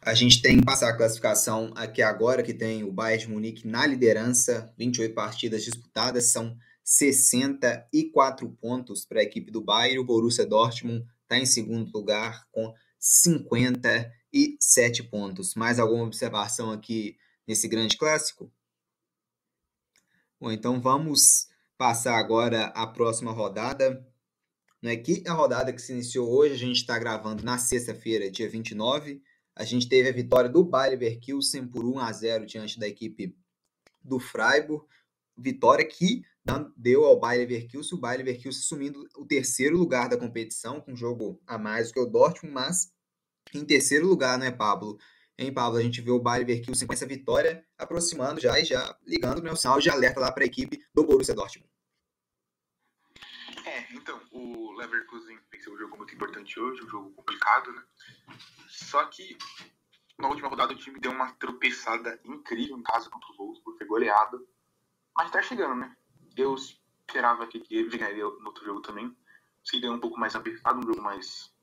a 0.00 0.14
gente 0.14 0.40
tem 0.40 0.58
que 0.58 0.64
passar 0.64 0.90
a 0.90 0.96
classificação 0.96 1.72
aqui 1.74 2.02
agora, 2.02 2.42
que 2.42 2.54
tem 2.54 2.84
o 2.84 2.92
Bayern 2.92 3.26
de 3.26 3.30
Munique 3.30 3.66
na 3.66 3.86
liderança, 3.86 4.72
28 4.78 5.14
partidas 5.14 5.64
disputadas, 5.64 6.32
são 6.32 6.56
64 6.84 8.48
pontos 8.60 9.04
para 9.04 9.20
a 9.20 9.22
equipe 9.22 9.50
do 9.50 9.60
Bayern, 9.60 9.98
o 9.98 10.04
Borussia 10.04 10.46
Dortmund 10.46 11.04
está 11.22 11.38
em 11.38 11.44
segundo 11.44 11.90
lugar 11.92 12.46
com 12.50 12.72
57 12.98 15.02
pontos. 15.04 15.54
Mais 15.54 15.78
alguma 15.78 16.04
observação 16.04 16.70
aqui 16.70 17.18
nesse 17.46 17.68
grande 17.68 17.98
clássico? 17.98 18.50
Bom, 20.40 20.50
então 20.50 20.80
vamos 20.80 21.48
passar 21.76 22.16
agora 22.16 22.66
a 22.66 22.86
próxima 22.86 23.32
rodada. 23.32 24.06
Né, 24.80 24.96
que 24.96 25.24
a 25.26 25.32
rodada 25.32 25.72
que 25.72 25.82
se 25.82 25.92
iniciou 25.92 26.30
hoje, 26.30 26.54
a 26.54 26.58
gente 26.58 26.76
está 26.76 26.96
gravando 26.98 27.42
na 27.42 27.58
sexta-feira, 27.58 28.30
dia 28.30 28.48
29. 28.48 29.20
A 29.58 29.64
gente 29.64 29.88
teve 29.88 30.08
a 30.08 30.12
vitória 30.12 30.48
do 30.48 30.62
Bayer 30.62 30.92
Leverkusen 30.92 31.66
por 31.66 31.84
1 31.84 31.98
a 31.98 32.12
0 32.12 32.46
diante 32.46 32.78
da 32.78 32.86
equipe 32.86 33.36
do 34.00 34.20
Freiburg. 34.20 34.86
Vitória 35.36 35.84
que 35.84 36.22
deu 36.76 37.04
ao 37.04 37.18
Bayer 37.18 37.40
Leverkusen, 37.40 37.98
o 37.98 38.00
Bayer 38.00 38.18
Leverkusen 38.18 38.60
assumindo 38.60 39.04
o 39.16 39.26
terceiro 39.26 39.76
lugar 39.76 40.08
da 40.08 40.16
competição, 40.16 40.80
com 40.80 40.92
um 40.92 40.96
jogo 40.96 41.42
a 41.44 41.58
mais 41.58 41.88
do 41.88 41.94
que 41.94 42.00
o 42.00 42.06
Dortmund, 42.06 42.54
mas 42.54 42.92
em 43.52 43.64
terceiro 43.64 44.06
lugar, 44.06 44.38
né, 44.38 44.52
Pablo? 44.52 44.96
Em 45.36 45.52
Pablo, 45.52 45.76
a 45.76 45.82
gente 45.82 46.00
vê 46.00 46.12
o 46.12 46.20
Bayer 46.20 46.46
Leverkusen 46.46 46.86
com 46.86 46.94
essa 46.94 47.06
vitória 47.06 47.64
aproximando 47.76 48.40
já 48.40 48.60
e 48.60 48.64
já 48.64 48.96
ligando 49.04 49.42
né, 49.42 49.50
o 49.50 49.56
sinal 49.56 49.80
de 49.80 49.90
alerta 49.90 50.20
lá 50.20 50.30
para 50.30 50.44
a 50.44 50.46
equipe 50.46 50.80
do 50.94 51.04
Borussia 51.04 51.34
Dortmund. 51.34 51.68
É, 53.88 53.94
então, 53.94 54.20
o 54.30 54.72
Leverkusen 54.72 55.38
venceu 55.50 55.74
um 55.74 55.78
jogo 55.78 55.96
muito 55.96 56.14
importante 56.14 56.58
hoje, 56.58 56.82
um 56.84 56.88
jogo 56.88 57.10
complicado, 57.12 57.72
né? 57.72 57.82
Só 58.68 59.04
que 59.06 59.36
na 60.18 60.28
última 60.28 60.48
rodada 60.48 60.72
o 60.72 60.76
time 60.76 60.98
deu 61.00 61.12
uma 61.12 61.32
tropeçada 61.34 62.20
incrível 62.24 62.76
em 62.76 62.82
casa 62.82 63.08
contra 63.10 63.30
o 63.32 63.36
Wolfsburg, 63.36 63.78
foi 63.78 63.86
goleado. 63.86 64.48
Mas 65.16 65.30
tá 65.30 65.42
chegando, 65.42 65.76
né? 65.76 65.96
Eu 66.36 66.54
esperava 66.54 67.46
que 67.46 67.64
ele 67.70 67.96
ganharia 67.96 68.24
no 68.24 68.46
outro 68.46 68.64
jogo 68.64 68.80
também. 68.80 69.16
Seria 69.64 69.92
um 69.92 70.00
pouco 70.00 70.18
mais 70.18 70.34
apertado, 70.34 70.78
um 70.78 70.82
jogo 70.82 71.02
mais 71.02 71.54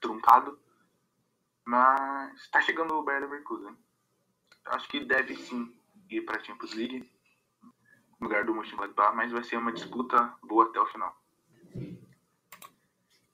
truncado. 0.00 0.58
Mas 1.64 2.48
tá 2.48 2.60
chegando 2.60 2.94
o 2.94 3.02
Bayer 3.02 3.22
Leverkusen. 3.22 3.76
Acho 4.66 4.88
que 4.88 5.04
deve 5.04 5.36
sim 5.36 5.76
ir 6.08 6.22
para 6.22 6.40
a 6.40 6.44
Champions 6.44 6.74
League 6.74 7.10
no 8.18 8.26
lugar 8.26 8.44
do 8.44 8.54
Mönchengladbach, 8.54 9.14
mas 9.16 9.32
vai 9.32 9.42
ser 9.42 9.56
uma 9.56 9.72
disputa 9.72 10.36
boa 10.42 10.66
até 10.66 10.80
o 10.80 10.86
final. 10.86 11.19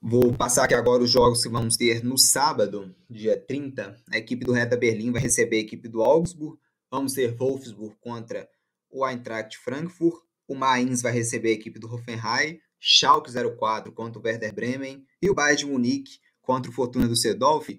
Vou 0.01 0.33
passar 0.33 0.63
aqui 0.63 0.73
agora 0.73 1.03
os 1.03 1.09
jogos 1.09 1.43
que 1.43 1.49
vamos 1.49 1.75
ter 1.75 2.03
no 2.03 2.17
sábado, 2.17 2.95
dia 3.09 3.37
30. 3.37 3.95
A 4.11 4.17
equipe 4.17 4.45
do 4.45 4.53
Hertha 4.53 4.77
Berlim 4.77 5.11
vai 5.11 5.21
receber 5.21 5.57
a 5.57 5.61
equipe 5.61 5.89
do 5.89 6.01
Augsburg. 6.01 6.57
vamos 6.89 7.13
ter 7.13 7.35
Wolfsburg 7.35 7.95
contra 7.99 8.47
o 8.89 9.05
Eintracht 9.05 9.57
Frankfurt, 9.57 10.21
o 10.47 10.55
Mainz 10.55 11.01
vai 11.01 11.11
receber 11.11 11.49
a 11.49 11.53
equipe 11.53 11.77
do 11.77 11.93
Hoffenheim, 11.93 12.59
Schalke 12.79 13.31
04 13.31 13.91
contra 13.91 14.19
o 14.19 14.23
Werder 14.23 14.53
Bremen 14.53 15.05
e 15.21 15.29
o 15.29 15.33
Bayern 15.33 15.57
de 15.57 15.65
Munique 15.65 16.19
contra 16.41 16.71
o 16.71 16.73
Fortuna 16.73 17.07
do 17.07 17.15
Sedolf. 17.15 17.69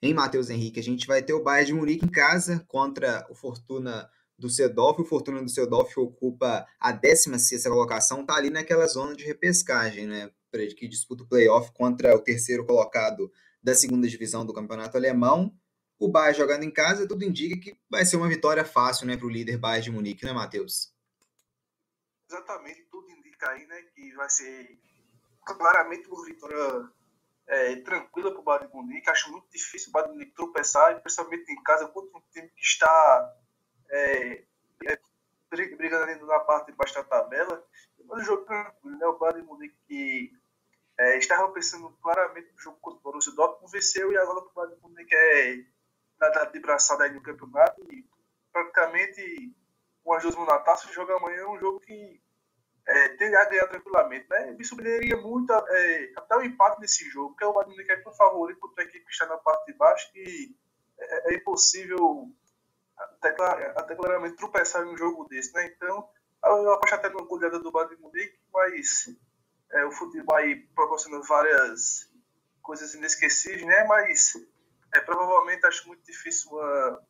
Em 0.00 0.14
Matheus 0.14 0.50
Henrique, 0.50 0.78
a 0.78 0.82
gente 0.82 1.06
vai 1.06 1.22
ter 1.22 1.32
o 1.32 1.42
Bayern 1.42 1.66
de 1.66 1.74
Munique 1.74 2.04
em 2.04 2.10
casa 2.10 2.64
contra 2.68 3.26
o 3.30 3.34
Fortuna 3.34 4.08
do 4.42 4.50
Sedolf. 4.50 4.98
O 4.98 5.04
Fortuna 5.04 5.42
do 5.42 5.48
Sedolf 5.48 5.96
ocupa 5.96 6.66
a 6.78 6.92
16ª 6.92 7.70
colocação, 7.70 8.20
está 8.20 8.34
ali 8.34 8.50
naquela 8.50 8.86
zona 8.86 9.14
de 9.14 9.24
repescagem, 9.24 10.06
né? 10.06 10.30
Que 10.76 10.86
disputa 10.86 11.22
o 11.22 11.26
playoff 11.26 11.72
contra 11.72 12.14
o 12.14 12.20
terceiro 12.20 12.66
colocado 12.66 13.32
da 13.62 13.74
segunda 13.74 14.06
divisão 14.06 14.44
do 14.44 14.52
campeonato 14.52 14.96
alemão. 14.96 15.56
O 15.98 16.08
Bayern 16.08 16.36
jogando 16.36 16.64
em 16.64 16.70
casa, 16.70 17.06
tudo 17.06 17.24
indica 17.24 17.58
que 17.58 17.78
vai 17.88 18.04
ser 18.04 18.16
uma 18.16 18.28
vitória 18.28 18.64
fácil 18.64 19.06
né, 19.06 19.16
para 19.16 19.26
o 19.26 19.30
líder 19.30 19.56
Bayern 19.56 19.84
de 19.84 19.90
Munique, 19.92 20.24
né, 20.24 20.32
Matheus? 20.32 20.92
Exatamente, 22.28 22.86
tudo 22.90 23.08
indica 23.10 23.48
aí 23.50 23.64
né, 23.66 23.82
que 23.94 24.12
vai 24.14 24.28
ser 24.28 24.78
claramente 25.46 26.08
uma 26.08 26.24
vitória 26.24 26.90
é, 27.46 27.76
tranquila 27.76 28.32
para 28.32 28.40
o 28.40 28.42
Bayern 28.42 28.68
de 28.68 28.74
Munique. 28.74 29.10
Acho 29.10 29.30
muito 29.30 29.48
difícil 29.50 29.90
o 29.90 29.92
Bayern 29.92 30.12
de 30.12 30.18
Munique 30.18 30.34
tropeçar, 30.34 31.00
principalmente 31.00 31.50
em 31.52 31.62
casa, 31.62 31.86
contra 31.88 32.18
um 32.18 32.22
time 32.32 32.48
que 32.48 32.60
está 32.60 33.36
é, 33.92 34.44
é, 34.86 34.98
brigando 35.50 36.04
ali 36.04 36.20
na 36.22 36.40
parte 36.40 36.66
de 36.66 36.76
baixo 36.76 36.94
da 36.94 37.04
tabela. 37.04 37.64
Mas 38.06 38.22
o 38.22 38.24
jogo 38.24 38.44
tranquilo, 38.44 38.98
né? 38.98 39.06
O 39.06 39.18
Bayern 39.18 39.42
de 39.42 39.46
Munique 39.46 39.76
que 39.86 40.32
é, 40.98 41.18
estava 41.18 41.52
pensando 41.52 41.90
claramente 42.02 42.50
no 42.52 42.60
jogo 42.60 42.78
contra 42.80 42.98
o 42.98 43.02
Borussia 43.02 43.32
Dortmund, 43.32 43.70
venceu 43.70 44.12
e 44.12 44.16
agora 44.16 44.40
o 44.40 44.50
Bayern 44.54 44.76
de 44.76 44.82
Munique 44.82 45.14
é 45.14 45.64
de 46.52 46.60
braçada 46.60 47.04
aí 47.04 47.12
no 47.12 47.22
campeonato 47.22 47.82
e 47.92 48.06
praticamente 48.52 49.52
com 50.04 50.14
as 50.14 50.22
duas 50.22 50.34
mãos 50.34 50.46
na 50.46 50.58
taça, 50.58 50.92
joga 50.92 51.16
amanhã 51.16 51.48
um 51.48 51.58
jogo 51.58 51.80
que 51.80 52.20
é, 52.86 53.08
tende 53.10 53.36
a 53.36 53.44
ganhar 53.44 53.66
tranquilamente. 53.68 54.26
Né? 54.28 54.52
Me 54.52 54.64
surpreenderia 54.64 55.16
muito 55.16 55.52
é, 55.52 56.12
até 56.16 56.36
o 56.36 56.42
empate 56.42 56.80
nesse 56.80 57.08
jogo, 57.10 57.30
porque 57.30 57.44
o 57.44 57.52
Bayern 57.52 57.90
é 57.90 57.96
tão 57.96 58.12
favorito 58.14 58.60
contra 58.60 58.82
a 58.82 58.86
equipe 58.86 59.04
que 59.04 59.12
está 59.12 59.26
na 59.26 59.36
parte 59.36 59.66
de 59.66 59.74
baixo 59.74 60.12
que 60.12 60.56
é, 60.98 61.32
é 61.32 61.36
impossível 61.36 62.28
até, 63.20 63.28
até 63.76 63.94
claramente 63.94 64.36
tropeçar 64.36 64.82
em 64.82 64.92
um 64.92 64.96
jogo 64.96 65.26
desse. 65.28 65.52
Né? 65.54 65.72
Então, 65.74 66.08
eu 66.44 66.72
aposto 66.72 66.94
até 66.94 67.08
numa 67.08 67.26
goleada 67.26 67.58
do 67.58 67.70
Bayern 67.70 67.96
Munique, 68.00 68.38
mas 68.52 69.14
é, 69.70 69.84
o 69.84 69.92
futebol 69.92 70.36
aí 70.36 70.56
proporciona 70.74 71.20
várias 71.22 72.10
coisas 72.62 72.94
inesquecíveis, 72.94 73.64
né? 73.64 73.84
mas 73.84 74.34
é, 74.94 75.00
provavelmente 75.00 75.66
acho 75.66 75.86
muito 75.88 76.04
difícil 76.04 76.50
uma 76.52 77.00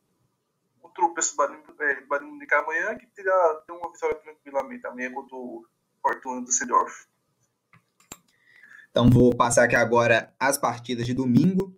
tropeço 0.95 1.37
Bayern 1.37 2.31
Munique 2.31 2.55
amanhã, 2.55 2.97
que 2.97 3.07
terá 3.07 3.63
ter 3.67 3.73
uma 3.73 3.91
vitória 3.93 4.17
tranquilamente 4.17 4.87
amanhã 4.87 5.13
contra 5.13 5.37
o 5.37 5.67
Fortuna 6.01 6.43
do 6.43 6.53
Seedorf. 6.53 7.07
Então 8.91 9.09
vou 9.09 9.35
passar 9.35 9.65
aqui 9.65 9.77
agora 9.77 10.35
as 10.39 10.59
partidas 10.59 11.07
de 11.07 11.15
domingo. 11.15 11.77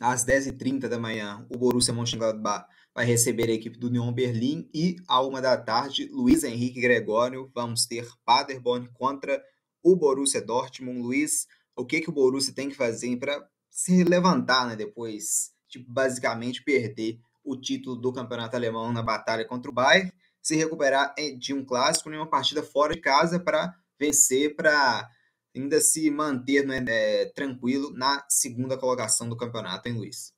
Às 0.00 0.24
10h30 0.24 0.88
da 0.88 0.98
manhã, 0.98 1.46
o 1.48 1.56
Borussia 1.56 1.94
Mönchengladbach 1.94 2.68
vai 2.94 3.04
receber 3.04 3.50
a 3.50 3.52
equipe 3.52 3.76
do 3.76 3.88
Union 3.88 4.12
Berlim 4.12 4.70
e 4.72 4.96
à 5.08 5.20
uma 5.20 5.42
da 5.42 5.56
tarde, 5.56 6.08
Luiz 6.12 6.44
Henrique 6.44 6.80
Gregório, 6.80 7.50
vamos 7.52 7.86
ter 7.86 8.08
Paderborn 8.24 8.88
contra 8.94 9.42
o 9.82 9.96
Borussia 9.96 10.40
Dortmund. 10.40 11.00
Luiz, 11.00 11.48
o 11.74 11.84
que, 11.84 12.00
que 12.00 12.08
o 12.08 12.12
Borussia 12.12 12.54
tem 12.54 12.68
que 12.68 12.76
fazer 12.76 13.16
para 13.16 13.46
se 13.68 14.04
levantar 14.04 14.68
né, 14.68 14.76
depois 14.76 15.52
de 15.68 15.80
basicamente 15.80 16.62
perder 16.62 17.18
o 17.42 17.56
título 17.56 17.96
do 17.96 18.12
campeonato 18.12 18.54
alemão 18.54 18.92
na 18.92 19.02
batalha 19.02 19.44
contra 19.44 19.70
o 19.70 19.74
Bayern, 19.74 20.12
se 20.40 20.54
recuperar 20.54 21.14
de 21.38 21.52
um 21.52 21.64
clássico 21.64 22.10
em 22.10 22.16
uma 22.16 22.30
partida 22.30 22.62
fora 22.62 22.94
de 22.94 23.00
casa 23.00 23.40
para 23.40 23.74
vencer, 23.98 24.54
para 24.54 25.10
ainda 25.54 25.80
se 25.80 26.08
manter 26.10 26.64
né, 26.64 26.84
é, 26.86 27.26
tranquilo 27.26 27.90
na 27.90 28.24
segunda 28.28 28.78
colocação 28.78 29.28
do 29.28 29.36
campeonato, 29.36 29.88
hein, 29.88 29.96
Luiz? 29.96 30.32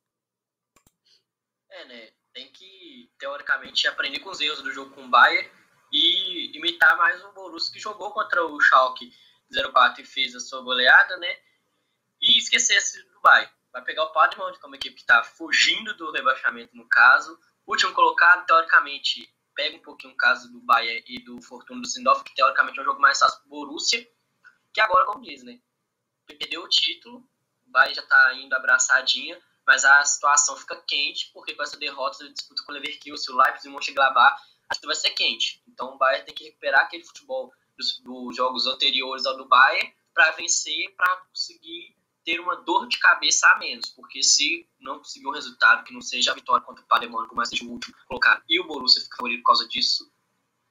É, 1.69 1.87
né? 1.87 2.16
Tem 2.37 2.51
que, 2.51 3.09
teoricamente, 3.17 3.87
aprender 3.87 4.19
com 4.19 4.29
os 4.29 4.39
erros 4.39 4.61
do 4.61 4.71
jogo 4.71 4.93
com 4.93 5.05
o 5.05 5.09
Bayern 5.09 5.49
e 5.91 6.55
imitar 6.55 6.95
mais 6.95 7.19
o 7.23 7.31
Borussia 7.31 7.73
que 7.73 7.79
jogou 7.79 8.11
contra 8.11 8.45
o 8.45 8.61
Schalke 8.61 9.11
04 9.73 10.03
e 10.03 10.05
fez 10.05 10.35
a 10.35 10.39
sua 10.39 10.61
goleada, 10.61 11.17
né? 11.17 11.35
E 12.21 12.37
esquecesse 12.37 13.01
do 13.09 13.19
Bayern 13.21 13.51
vai 13.73 13.83
pegar 13.83 14.03
o 14.03 14.11
Padmont, 14.11 14.55
é 14.61 14.67
uma 14.67 14.75
equipe 14.75 14.97
que 14.97 15.01
está 15.01 15.23
fugindo 15.23 15.95
do 15.95 16.11
rebaixamento 16.11 16.77
no 16.77 16.87
caso. 16.87 17.39
Último 17.65 17.91
colocado, 17.93 18.45
teoricamente, 18.45 19.27
pega 19.55 19.75
um 19.75 19.81
pouquinho 19.81 20.13
o 20.13 20.17
caso 20.17 20.51
do 20.51 20.61
Bayern 20.61 21.03
e 21.07 21.19
do 21.23 21.41
Fortuna 21.41 21.81
do 21.81 21.87
Sindorf, 21.87 22.23
que 22.23 22.35
teoricamente 22.35 22.77
é 22.77 22.83
um 22.83 22.85
jogo 22.85 23.01
mais 23.01 23.17
fácil 23.17 23.39
para 23.39 23.47
o 23.47 23.49
Borussia, 23.49 24.07
que 24.71 24.79
agora, 24.79 25.07
como 25.07 25.23
diz, 25.23 25.41
né? 25.41 25.59
Perdeu 26.27 26.61
o 26.61 26.69
título, 26.69 27.27
o 27.65 27.71
Bayern 27.71 27.95
já 27.95 28.03
está 28.03 28.35
indo 28.35 28.53
abraçadinha, 28.53 29.41
mas 29.67 29.83
a 29.83 30.03
situação 30.05 30.55
fica 30.55 30.81
quente, 30.87 31.29
porque 31.33 31.53
com 31.53 31.61
essa 31.61 31.75
derrota 31.77 32.25
de 32.25 32.33
disputa 32.33 32.63
com 32.63 32.71
o 32.71 32.75
Leverkusen, 32.75 33.35
o 33.35 33.37
Leipzig 33.37 33.67
e 33.67 33.69
o 33.69 33.73
Mönchengladbach, 33.73 34.41
acho 34.69 34.79
que 34.79 34.87
vai 34.87 34.95
ser 34.95 35.09
quente. 35.09 35.61
Então 35.67 35.93
o 35.93 35.97
Bayern 35.97 36.25
tem 36.25 36.33
que 36.33 36.45
recuperar 36.45 36.85
aquele 36.85 37.03
futebol 37.03 37.51
dos, 37.77 37.99
dos 37.99 38.35
jogos 38.35 38.65
anteriores 38.65 39.25
ao 39.25 39.35
do 39.35 39.45
Bayern 39.45 39.93
para 40.13 40.31
vencer, 40.31 40.95
para 40.95 41.17
conseguir 41.17 41.97
ter 42.23 42.39
uma 42.39 42.55
dor 42.55 42.87
de 42.87 42.97
cabeça 42.97 43.47
a 43.49 43.57
menos, 43.57 43.89
porque 43.89 44.23
se 44.23 44.67
não 44.79 44.99
conseguir 44.99 45.27
um 45.27 45.31
resultado 45.31 45.83
que 45.83 45.93
não 45.93 46.01
seja 46.01 46.31
a 46.31 46.35
vitória 46.35 46.65
contra 46.65 46.83
o 46.83 46.87
Paderborn, 46.87 47.27
como 47.27 47.45
seja 47.45 47.63
o 47.65 47.69
último 47.69 47.95
colocado, 48.07 48.43
e 48.49 48.59
o 48.59 48.67
Borussia 48.67 49.01
ficar 49.01 49.17
favorito 49.17 49.39
por 49.39 49.47
causa 49.47 49.67
disso, 49.67 50.11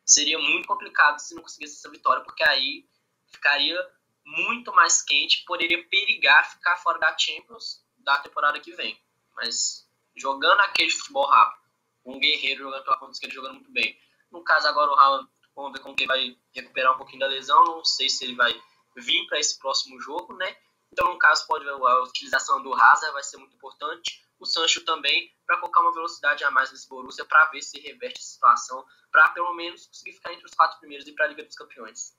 seria 0.04 0.38
muito 0.38 0.68
complicado 0.68 1.18
se 1.18 1.34
não 1.34 1.42
conseguisse 1.42 1.76
essa 1.76 1.90
vitória, 1.90 2.22
porque 2.24 2.42
aí 2.42 2.86
ficaria 3.30 3.78
muito 4.24 4.72
mais 4.74 5.02
quente, 5.02 5.44
poderia 5.46 5.82
perigar 5.88 6.50
ficar 6.50 6.76
fora 6.76 6.98
da 6.98 7.16
Champions 7.16 7.85
da 8.06 8.16
temporada 8.18 8.58
que 8.60 8.72
vem. 8.72 8.98
Mas 9.34 9.86
jogando 10.16 10.60
aquele 10.60 10.90
futebol 10.90 11.26
rápido, 11.26 11.66
um 12.06 12.18
guerreiro 12.18 12.62
jogando 12.62 12.84
pela 12.84 12.96
ponta 12.96 13.12
esquerda 13.12 13.34
jogando 13.34 13.54
muito 13.54 13.72
bem. 13.72 13.98
No 14.30 14.42
caso 14.42 14.66
agora 14.68 14.90
o 14.90 14.94
Haaland, 14.94 15.28
vamos 15.54 15.72
ver 15.72 15.80
como 15.80 15.94
que 15.94 16.04
ele 16.04 16.08
vai 16.08 16.38
recuperar 16.54 16.94
um 16.94 16.96
pouquinho 16.96 17.20
da 17.20 17.26
lesão, 17.26 17.62
não 17.64 17.84
sei 17.84 18.08
se 18.08 18.24
ele 18.24 18.36
vai 18.36 18.54
vir 18.96 19.26
para 19.26 19.38
esse 19.38 19.58
próximo 19.58 20.00
jogo, 20.00 20.34
né? 20.34 20.56
Então, 20.90 21.12
no 21.12 21.18
caso, 21.18 21.46
pode 21.46 21.68
a 21.68 22.02
utilização 22.04 22.62
do 22.62 22.72
Hazard 22.72 23.12
vai 23.12 23.22
ser 23.22 23.36
muito 23.36 23.54
importante. 23.54 24.24
O 24.38 24.46
Sancho 24.46 24.84
também, 24.84 25.34
para 25.44 25.58
colocar 25.58 25.80
uma 25.80 25.92
velocidade 25.92 26.44
a 26.44 26.50
mais 26.50 26.70
nesse 26.70 26.88
Borussia, 26.88 27.24
para 27.24 27.46
ver 27.46 27.60
se 27.60 27.78
reverte 27.80 28.20
a 28.20 28.22
situação, 28.22 28.84
para 29.10 29.28
pelo 29.30 29.52
menos 29.54 29.86
conseguir 29.86 30.12
ficar 30.12 30.32
entre 30.32 30.46
os 30.46 30.54
quatro 30.54 30.78
primeiros 30.78 31.06
e 31.06 31.12
para 31.12 31.24
a 31.24 31.28
Liga 31.28 31.44
dos 31.44 31.56
Campeões. 31.56 32.14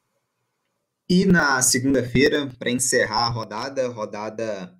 E 1.10 1.26
na 1.26 1.62
segunda-feira, 1.62 2.52
para 2.60 2.70
encerrar 2.70 3.28
a 3.28 3.30
rodada, 3.30 3.88
rodada 3.88 4.77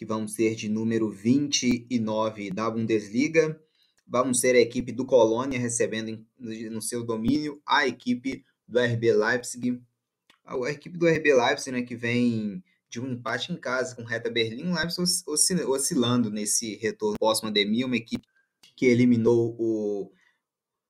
que 0.00 0.06
vamos 0.06 0.32
ter 0.32 0.54
de 0.54 0.66
número 0.66 1.10
29 1.10 2.50
da 2.50 2.70
Bundesliga, 2.70 3.62
vamos 4.06 4.40
ter 4.40 4.56
a 4.56 4.58
equipe 4.58 4.92
do 4.92 5.04
Colônia 5.04 5.58
recebendo 5.58 6.26
no 6.38 6.80
seu 6.80 7.04
domínio 7.04 7.60
a 7.66 7.86
equipe 7.86 8.42
do 8.66 8.80
RB 8.80 9.12
Leipzig. 9.12 9.78
A 10.42 10.56
equipe 10.70 10.96
do 10.96 11.06
RB 11.06 11.34
Leipzig, 11.34 11.70
né, 11.70 11.82
que 11.82 11.94
vem 11.94 12.64
de 12.88 12.98
um 12.98 13.12
empate 13.12 13.52
em 13.52 13.58
casa 13.58 13.94
com 13.94 14.02
Reta 14.02 14.30
Berlim, 14.30 14.72
Leipzig 14.72 15.02
oscilando 15.26 16.30
nesse 16.30 16.76
retorno 16.76 17.18
pós-pandemia, 17.18 17.84
uma 17.84 17.96
equipe 17.96 18.26
que 18.74 18.86
eliminou 18.86 19.54
o, 19.58 20.10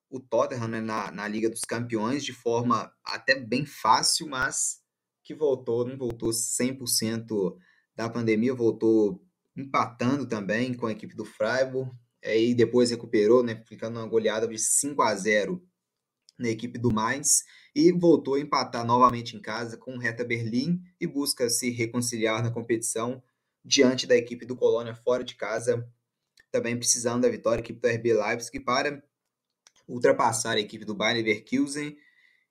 o 0.08 0.20
Tottenham 0.20 0.68
né, 0.68 0.80
na, 0.80 1.10
na 1.10 1.26
Liga 1.26 1.50
dos 1.50 1.62
Campeões 1.62 2.24
de 2.24 2.32
forma 2.32 2.94
até 3.04 3.34
bem 3.34 3.66
fácil, 3.66 4.28
mas 4.28 4.80
que 5.24 5.34
voltou, 5.34 5.84
não 5.84 5.98
voltou 5.98 6.30
100% 6.30 7.58
da 8.00 8.08
pandemia, 8.08 8.54
voltou 8.54 9.22
empatando 9.54 10.26
também 10.26 10.72
com 10.72 10.86
a 10.86 10.92
equipe 10.92 11.14
do 11.14 11.24
Freiburg, 11.24 11.90
e 12.22 12.54
depois 12.54 12.90
recuperou, 12.90 13.42
né, 13.42 13.62
ficando 13.66 13.98
uma 13.98 14.06
goleada 14.06 14.46
de 14.46 14.58
5 14.58 15.02
a 15.02 15.14
0 15.14 15.62
na 16.38 16.48
equipe 16.48 16.78
do 16.78 16.92
Mainz 16.92 17.44
e 17.74 17.92
voltou 17.92 18.34
a 18.34 18.40
empatar 18.40 18.84
novamente 18.84 19.36
em 19.36 19.40
casa 19.40 19.76
com 19.76 19.94
o 19.94 19.98
Reta 19.98 20.24
Berlim 20.24 20.80
e 20.98 21.06
busca 21.06 21.48
se 21.50 21.70
reconciliar 21.70 22.42
na 22.42 22.50
competição 22.50 23.22
diante 23.62 24.06
da 24.06 24.16
equipe 24.16 24.46
do 24.46 24.56
Colônia 24.56 24.94
fora 24.94 25.22
de 25.22 25.34
casa, 25.34 25.86
também 26.50 26.76
precisando 26.76 27.22
da 27.22 27.28
vitória, 27.28 27.60
a 27.60 27.64
equipe 27.64 27.80
do 27.80 27.88
RB 27.88 28.14
Leipzig 28.14 28.60
para 28.60 29.02
ultrapassar 29.86 30.52
a 30.52 30.60
equipe 30.60 30.84
do 30.84 30.94
Bayern 30.94 31.22
Leverkusen 31.22 31.96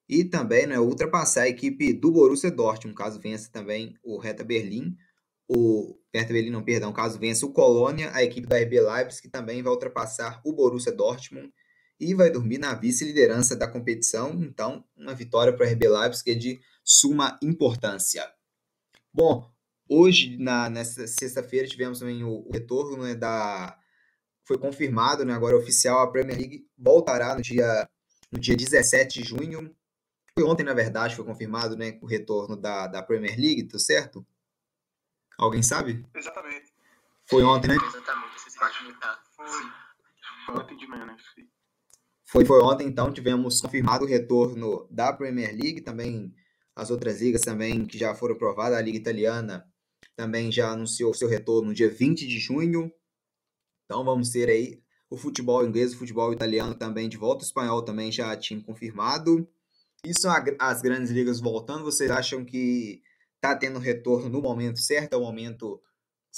e 0.07 0.23
também 0.23 0.67
né, 0.67 0.79
ultrapassar 0.79 1.43
a 1.43 1.49
equipe 1.49 1.93
do 1.93 2.11
Borussia 2.11 2.51
Dortmund, 2.51 2.95
caso 2.95 3.19
vença 3.19 3.51
também 3.51 3.95
o 4.03 4.17
Reta 4.17 4.43
Berlim, 4.43 4.95
o 5.49 5.99
Hertha 6.13 6.33
não, 6.51 6.63
perdão, 6.63 6.93
caso 6.93 7.17
vença 7.17 7.45
o 7.45 7.51
Colônia, 7.51 8.11
a 8.13 8.23
equipe 8.23 8.47
da 8.47 8.57
RB 8.57 8.81
Leipzig 8.81 9.23
que 9.23 9.29
também 9.29 9.63
vai 9.63 9.73
ultrapassar 9.73 10.39
o 10.45 10.53
Borussia 10.53 10.91
Dortmund 10.91 11.51
e 11.99 12.13
vai 12.13 12.29
dormir 12.29 12.59
na 12.59 12.73
vice-liderança 12.75 13.55
da 13.55 13.67
competição. 13.67 14.31
Então, 14.41 14.85
uma 14.95 15.13
vitória 15.13 15.51
para 15.51 15.67
o 15.67 15.69
RB 15.69 15.89
Leipzig 15.89 16.31
é 16.31 16.35
de 16.35 16.61
suma 16.83 17.37
importância. 17.41 18.23
Bom, 19.11 19.51
hoje, 19.87 20.37
na, 20.37 20.69
nessa 20.69 21.07
sexta-feira, 21.07 21.67
tivemos 21.67 21.99
também 21.99 22.23
o, 22.23 22.47
o 22.47 22.51
retorno 22.51 23.03
né, 23.03 23.15
da 23.15 23.75
foi 24.47 24.57
confirmado, 24.57 25.23
né, 25.23 25.33
agora 25.33 25.55
oficial, 25.55 25.99
a 25.99 26.11
Premier 26.11 26.35
League 26.35 26.67
voltará 26.75 27.35
no 27.35 27.41
dia, 27.41 27.87
no 28.31 28.39
dia 28.39 28.55
17 28.55 29.21
de 29.21 29.27
junho. 29.27 29.75
Foi 30.33 30.43
ontem, 30.43 30.63
na 30.63 30.73
verdade, 30.73 31.15
foi 31.15 31.23
confirmado 31.23 31.75
né, 31.77 31.99
o 32.01 32.07
retorno 32.07 32.55
da, 32.55 32.87
da 32.87 33.03
Premier 33.03 33.39
League, 33.39 33.67
tá 33.67 33.77
certo? 33.77 34.25
Alguém 35.39 35.63
sabe? 35.63 36.05
Exatamente. 36.13 36.73
Foi 37.25 37.43
ontem, 37.43 37.69
né? 37.69 37.75
Exatamente, 37.75 38.35
esse 38.35 38.59
Foi. 39.35 40.55
Ontem 40.55 40.75
de 40.75 40.87
manhã, 40.87 41.05
né? 41.05 41.15
Foi, 42.25 42.43
foi 42.43 42.61
ontem, 42.61 42.85
então, 42.85 43.11
tivemos 43.11 43.61
confirmado 43.61 44.03
o 44.03 44.07
retorno 44.07 44.85
da 44.91 45.13
Premier 45.13 45.51
League, 45.51 45.81
também 45.81 46.35
as 46.75 46.91
outras 46.91 47.21
ligas 47.21 47.41
também 47.41 47.85
que 47.85 47.97
já 47.97 48.13
foram 48.13 48.35
provadas, 48.35 48.77
a 48.77 48.81
Liga 48.81 48.97
Italiana 48.97 49.65
também 50.15 50.51
já 50.51 50.71
anunciou 50.71 51.13
seu 51.13 51.29
retorno 51.29 51.69
no 51.69 51.73
dia 51.73 51.89
20 51.89 52.27
de 52.27 52.37
junho. 52.37 52.91
Então 53.85 54.03
vamos 54.03 54.29
ter 54.31 54.49
aí 54.49 54.83
o 55.09 55.17
futebol 55.17 55.65
inglês, 55.65 55.93
o 55.93 55.97
futebol 55.97 56.33
italiano 56.33 56.75
também 56.75 57.07
de 57.07 57.17
volta, 57.17 57.43
o 57.43 57.47
espanhol 57.47 57.81
também 57.81 58.11
já 58.11 58.35
tinha 58.35 58.61
confirmado. 58.61 59.47
Isso 60.05 60.27
as 60.59 60.81
grandes 60.81 61.11
ligas 61.11 61.39
voltando, 61.39 61.85
vocês 61.85 62.11
acham 62.11 62.43
que 62.43 63.01
está 63.39 63.55
tendo 63.55 63.79
retorno 63.79 64.29
no 64.29 64.41
momento 64.41 64.79
certo? 64.79 65.13
É 65.13 65.17
o 65.17 65.21
momento 65.21 65.81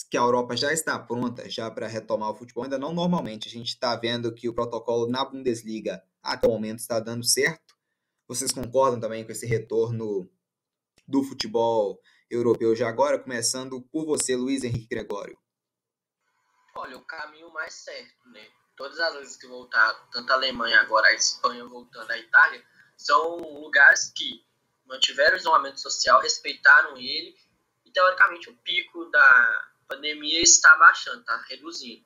que 0.10 0.18
a 0.18 0.22
Europa 0.22 0.56
já 0.56 0.72
está 0.72 0.98
pronta 0.98 1.50
já 1.50 1.70
para 1.70 1.88
retomar 1.88 2.30
o 2.30 2.36
futebol, 2.36 2.64
ainda 2.64 2.78
não 2.78 2.94
normalmente. 2.94 3.48
A 3.48 3.52
gente 3.52 3.70
está 3.70 3.96
vendo 3.96 4.34
que 4.34 4.48
o 4.48 4.54
protocolo 4.54 5.08
na 5.08 5.26
Bundesliga 5.26 6.02
até 6.24 6.48
o 6.48 6.52
momento 6.52 6.80
está 6.80 7.00
dando 7.00 7.26
certo. 7.26 7.76
Vocês 8.28 8.52
concordam 8.52 9.00
também 9.00 9.26
com 9.26 9.32
esse 9.32 9.46
retorno 9.46 10.32
do 11.08 11.24
futebol 11.24 12.00
europeu 12.30 12.74
já 12.76 12.88
agora, 12.88 13.20
começando 13.20 13.82
por 13.82 14.06
você, 14.06 14.36
Luiz 14.36 14.64
Henrique 14.64 14.88
Gregório? 14.88 15.38
Olha, 16.76 16.98
o 16.98 17.06
caminho 17.06 17.52
mais 17.52 17.74
certo, 17.74 18.30
né? 18.30 18.48
Todas 18.78 18.98
as 19.00 19.14
vezes 19.16 19.36
que 19.36 19.48
voltaram, 19.48 20.00
tanto 20.12 20.32
a 20.32 20.36
Alemanha 20.36 20.80
agora, 20.80 21.08
a 21.08 21.14
Espanha 21.14 21.66
voltando, 21.66 22.10
a 22.10 22.18
Itália, 22.18 22.64
são 22.96 23.38
lugares 23.62 24.14
que 24.16 24.46
mantiveram 24.92 25.36
o 25.36 25.40
isolamento 25.40 25.80
social, 25.80 26.22
respeitaram 26.22 26.98
ele 26.98 27.36
e, 27.86 27.92
teoricamente, 27.92 28.50
o 28.50 28.58
pico 28.58 29.06
da 29.06 29.72
pandemia 29.88 30.42
está 30.42 30.76
baixando, 30.78 31.22
está 31.22 31.38
reduzindo. 31.50 32.06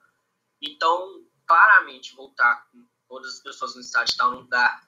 Então, 0.62 1.26
claramente, 1.46 2.16
voltar 2.16 2.66
com 2.72 2.88
todas 3.08 3.34
as 3.34 3.42
pessoas 3.42 3.76
no 3.76 3.82
estádio 3.82 4.16
tal 4.16 4.32
não 4.32 4.48
dá, 4.48 4.82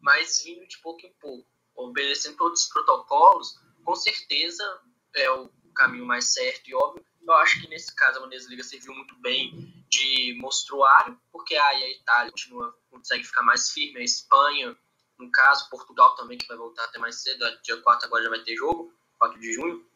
mas 0.00 0.42
vindo 0.42 0.66
de 0.66 0.78
pouco 0.78 1.06
em 1.06 1.12
pouco, 1.20 1.48
obedecendo 1.74 2.36
todos 2.36 2.62
os 2.62 2.68
protocolos, 2.68 3.54
com 3.84 3.94
certeza 3.94 4.80
é 5.14 5.30
o 5.30 5.48
caminho 5.74 6.04
mais 6.04 6.32
certo 6.32 6.68
e 6.68 6.74
óbvio 6.74 7.04
eu 7.26 7.34
acho 7.34 7.60
que 7.60 7.68
nesse 7.68 7.94
caso 7.94 8.18
a 8.18 8.22
Bundesliga 8.22 8.62
serviu 8.62 8.94
muito 8.94 9.14
bem 9.20 9.84
de 9.88 10.36
mostruário, 10.40 11.18
porque 11.30 11.54
aí 11.54 11.82
a 11.82 11.90
Itália 11.90 12.30
continua, 12.32 12.76
consegue 12.90 13.24
ficar 13.24 13.42
mais 13.42 13.70
firme, 13.70 14.00
a 14.00 14.04
Espanha, 14.04 14.76
no 15.22 15.30
caso, 15.30 15.70
Portugal 15.70 16.14
também, 16.16 16.36
que 16.36 16.46
vai 16.46 16.56
voltar 16.56 16.84
até 16.84 16.98
mais 16.98 17.22
cedo, 17.22 17.44
dia 17.62 17.80
4 17.80 18.06
agora 18.06 18.24
já 18.24 18.30
vai 18.30 18.40
ter 18.40 18.56
jogo, 18.56 18.92
4 19.18 19.40
de 19.40 19.52
junho. 19.52 19.86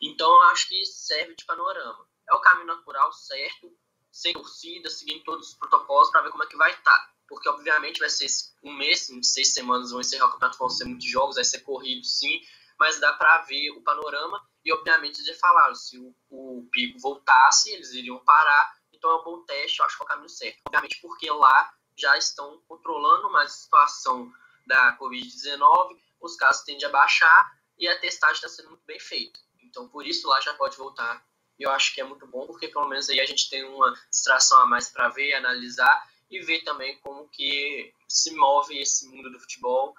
Então 0.00 0.42
acho 0.42 0.68
que 0.68 0.84
serve 0.84 1.34
de 1.34 1.44
panorama. 1.44 2.06
É 2.28 2.34
o 2.34 2.40
caminho 2.40 2.66
natural, 2.66 3.12
certo, 3.12 3.72
sem 4.12 4.32
torcida, 4.32 4.90
seguindo 4.90 5.24
todos 5.24 5.48
os 5.48 5.54
protocolos 5.54 6.10
para 6.10 6.22
ver 6.22 6.30
como 6.30 6.44
é 6.44 6.46
que 6.46 6.56
vai 6.56 6.70
estar. 6.70 6.84
Tá. 6.84 7.12
Porque 7.26 7.48
obviamente 7.48 8.00
vai 8.00 8.08
ser 8.08 8.26
um 8.62 8.74
mês, 8.74 9.08
seis 9.22 9.52
semanas 9.52 9.90
vão 9.90 10.00
encerrar 10.00 10.26
o 10.26 10.32
campeonato, 10.32 10.58
vão 10.58 10.70
ser 10.70 10.84
muitos 10.84 11.06
jogos, 11.06 11.36
vai 11.36 11.44
ser 11.44 11.60
corrido 11.60 12.04
sim, 12.04 12.40
mas 12.78 12.98
dá 13.00 13.12
para 13.12 13.42
ver 13.42 13.70
o 13.72 13.82
panorama 13.82 14.42
e, 14.64 14.72
obviamente, 14.72 15.20
eles 15.20 15.38
falaram, 15.38 15.74
se 15.74 15.98
o, 15.98 16.14
o 16.30 16.68
pico 16.70 16.98
voltasse, 16.98 17.70
eles 17.70 17.92
iriam 17.92 18.18
parar. 18.18 18.76
Então, 18.92 19.10
é 19.10 19.16
um 19.16 19.24
bom 19.24 19.42
teste, 19.44 19.78
eu 19.78 19.86
acho 19.86 19.96
que 19.96 20.02
é 20.02 20.04
o 20.04 20.08
caminho 20.08 20.28
certo. 20.28 20.58
Obviamente, 20.66 21.00
porque 21.00 21.30
lá 21.30 21.72
já 21.98 22.16
estão 22.16 22.60
controlando 22.68 23.30
mais 23.30 23.50
a 23.50 23.54
situação 23.54 24.32
da 24.66 24.96
Covid-19, 24.98 25.96
os 26.20 26.36
casos 26.36 26.62
tendem 26.62 26.86
a 26.86 26.90
baixar 26.90 27.58
e 27.78 27.88
a 27.88 27.98
testagem 27.98 28.36
está 28.36 28.48
sendo 28.48 28.70
muito 28.70 28.84
bem 28.86 29.00
feita. 29.00 29.38
Então, 29.62 29.88
por 29.88 30.06
isso, 30.06 30.28
lá 30.28 30.40
já 30.40 30.54
pode 30.54 30.76
voltar. 30.76 31.24
E 31.58 31.64
eu 31.64 31.70
acho 31.70 31.94
que 31.94 32.00
é 32.00 32.04
muito 32.04 32.26
bom, 32.26 32.46
porque 32.46 32.68
pelo 32.68 32.88
menos 32.88 33.08
aí 33.08 33.20
a 33.20 33.26
gente 33.26 33.50
tem 33.50 33.64
uma 33.64 33.92
distração 34.10 34.58
a 34.58 34.66
mais 34.66 34.88
para 34.88 35.08
ver, 35.08 35.34
analisar 35.34 36.08
e 36.30 36.40
ver 36.40 36.62
também 36.62 36.98
como 37.00 37.28
que 37.28 37.92
se 38.08 38.34
move 38.34 38.78
esse 38.78 39.08
mundo 39.08 39.30
do 39.30 39.40
futebol 39.40 39.94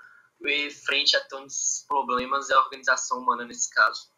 frente 0.86 1.16
a 1.16 1.20
tantos 1.26 1.84
problemas 1.88 2.50
e 2.50 2.54
a 2.54 2.60
organização 2.60 3.20
humana 3.20 3.46
nesse 3.46 3.70
caso. 3.70 4.10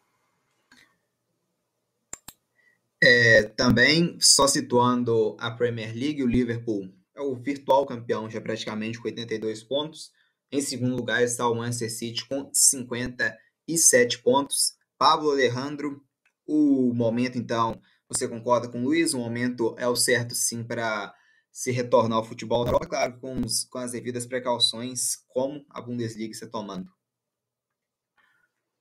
É, 3.02 3.42
também, 3.42 4.16
só 4.20 4.46
situando 4.46 5.36
a 5.40 5.50
Premier 5.50 5.92
League, 5.92 6.22
o 6.22 6.28
Liverpool 6.28 6.88
é 7.14 7.20
o 7.20 7.34
virtual 7.34 7.86
campeão, 7.86 8.28
já 8.28 8.40
praticamente 8.40 8.98
com 8.98 9.08
82 9.08 9.62
pontos. 9.62 10.10
Em 10.50 10.60
segundo 10.60 10.96
lugar 10.96 11.22
está 11.22 11.48
o 11.48 11.54
Manchester 11.54 11.90
City 11.90 12.28
com 12.28 12.50
57 12.52 14.18
pontos. 14.22 14.76
Pablo 14.98 15.30
Alejandro, 15.30 16.04
o 16.46 16.92
momento 16.94 17.38
então, 17.38 17.80
você 18.08 18.28
concorda 18.28 18.68
com 18.68 18.80
o 18.80 18.84
Luiz? 18.84 19.14
O 19.14 19.18
momento 19.18 19.74
é 19.78 19.88
o 19.88 19.96
certo 19.96 20.34
sim 20.34 20.62
para 20.62 21.14
se 21.50 21.70
retornar 21.70 22.18
ao 22.18 22.24
futebol 22.24 22.64
claro, 22.88 23.20
com, 23.20 23.40
os, 23.40 23.64
com 23.64 23.78
as 23.78 23.92
devidas 23.92 24.26
precauções, 24.26 25.16
como 25.28 25.64
a 25.70 25.80
Bundesliga 25.80 26.32
está 26.32 26.46
tomando. 26.46 26.90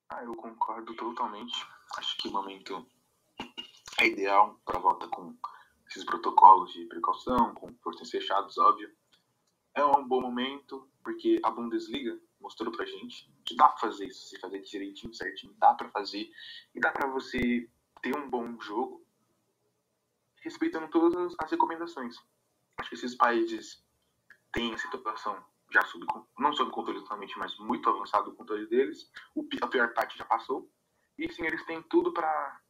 Ah, 0.09 0.23
eu 0.23 0.33
concordo 0.35 0.93
totalmente. 0.95 1.65
Acho 1.97 2.17
que 2.17 2.27
o 2.27 2.31
momento 2.31 2.85
é 3.99 4.07
ideal 4.07 4.59
para 4.65 4.77
a 4.77 4.81
volta 4.81 5.07
com 5.07 5.35
esses 5.91 6.05
protocolos 6.05 6.71
de 6.71 6.85
precaução, 6.85 7.53
com 7.53 7.73
portões 7.73 8.09
fechados, 8.09 8.57
óbvio. 8.57 8.89
É 9.73 9.83
um 9.83 10.07
bom 10.07 10.21
momento, 10.21 10.89
porque 11.03 11.39
a 11.43 11.51
Bundesliga 11.51 12.17
mostrou 12.39 12.71
pra 12.71 12.85
gente 12.85 13.31
que 13.45 13.55
dá 13.55 13.67
pra 13.67 13.77
fazer 13.77 14.07
isso, 14.07 14.27
se 14.27 14.39
fazer 14.39 14.61
direitinho, 14.61 15.13
certinho, 15.13 15.53
dá 15.57 15.73
pra 15.73 15.89
fazer. 15.89 16.29
E 16.73 16.79
dá 16.79 16.91
pra 16.91 17.07
você 17.07 17.69
ter 18.01 18.15
um 18.17 18.29
bom 18.29 18.59
jogo, 18.59 19.05
respeitando 20.41 20.87
todas 20.89 21.35
as 21.37 21.51
recomendações. 21.51 22.17
Acho 22.77 22.89
que 22.89 22.95
esses 22.95 23.15
países 23.15 23.83
têm 24.51 24.73
essa 24.73 24.89
situação 24.89 25.43
já 25.71 25.83
sob, 25.85 26.05
não 26.39 26.53
sob 26.53 26.71
controle 26.71 27.01
totalmente, 27.01 27.37
mas 27.37 27.57
muito 27.59 27.89
avançado 27.89 28.31
o 28.31 28.35
controle 28.35 28.65
deles. 28.67 29.09
O, 29.35 29.45
a 29.61 29.67
pior 29.67 29.93
parte 29.93 30.17
já 30.17 30.25
passou. 30.25 30.69
E 31.17 31.31
sim, 31.31 31.45
eles 31.45 31.63
têm 31.65 31.81
tudo 31.83 32.13
para 32.13 32.61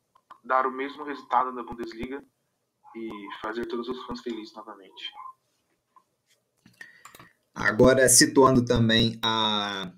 dar 0.44 0.66
o 0.66 0.72
mesmo 0.72 1.04
resultado 1.04 1.54
da 1.54 1.64
Bundesliga 1.64 2.24
e 2.96 3.10
fazer 3.42 3.66
todos 3.66 3.88
os 3.88 4.06
fãs 4.06 4.22
felizes 4.22 4.54
novamente. 4.54 5.04
Agora, 7.54 8.08
situando 8.08 8.64
também 8.64 9.20
a, 9.22 9.92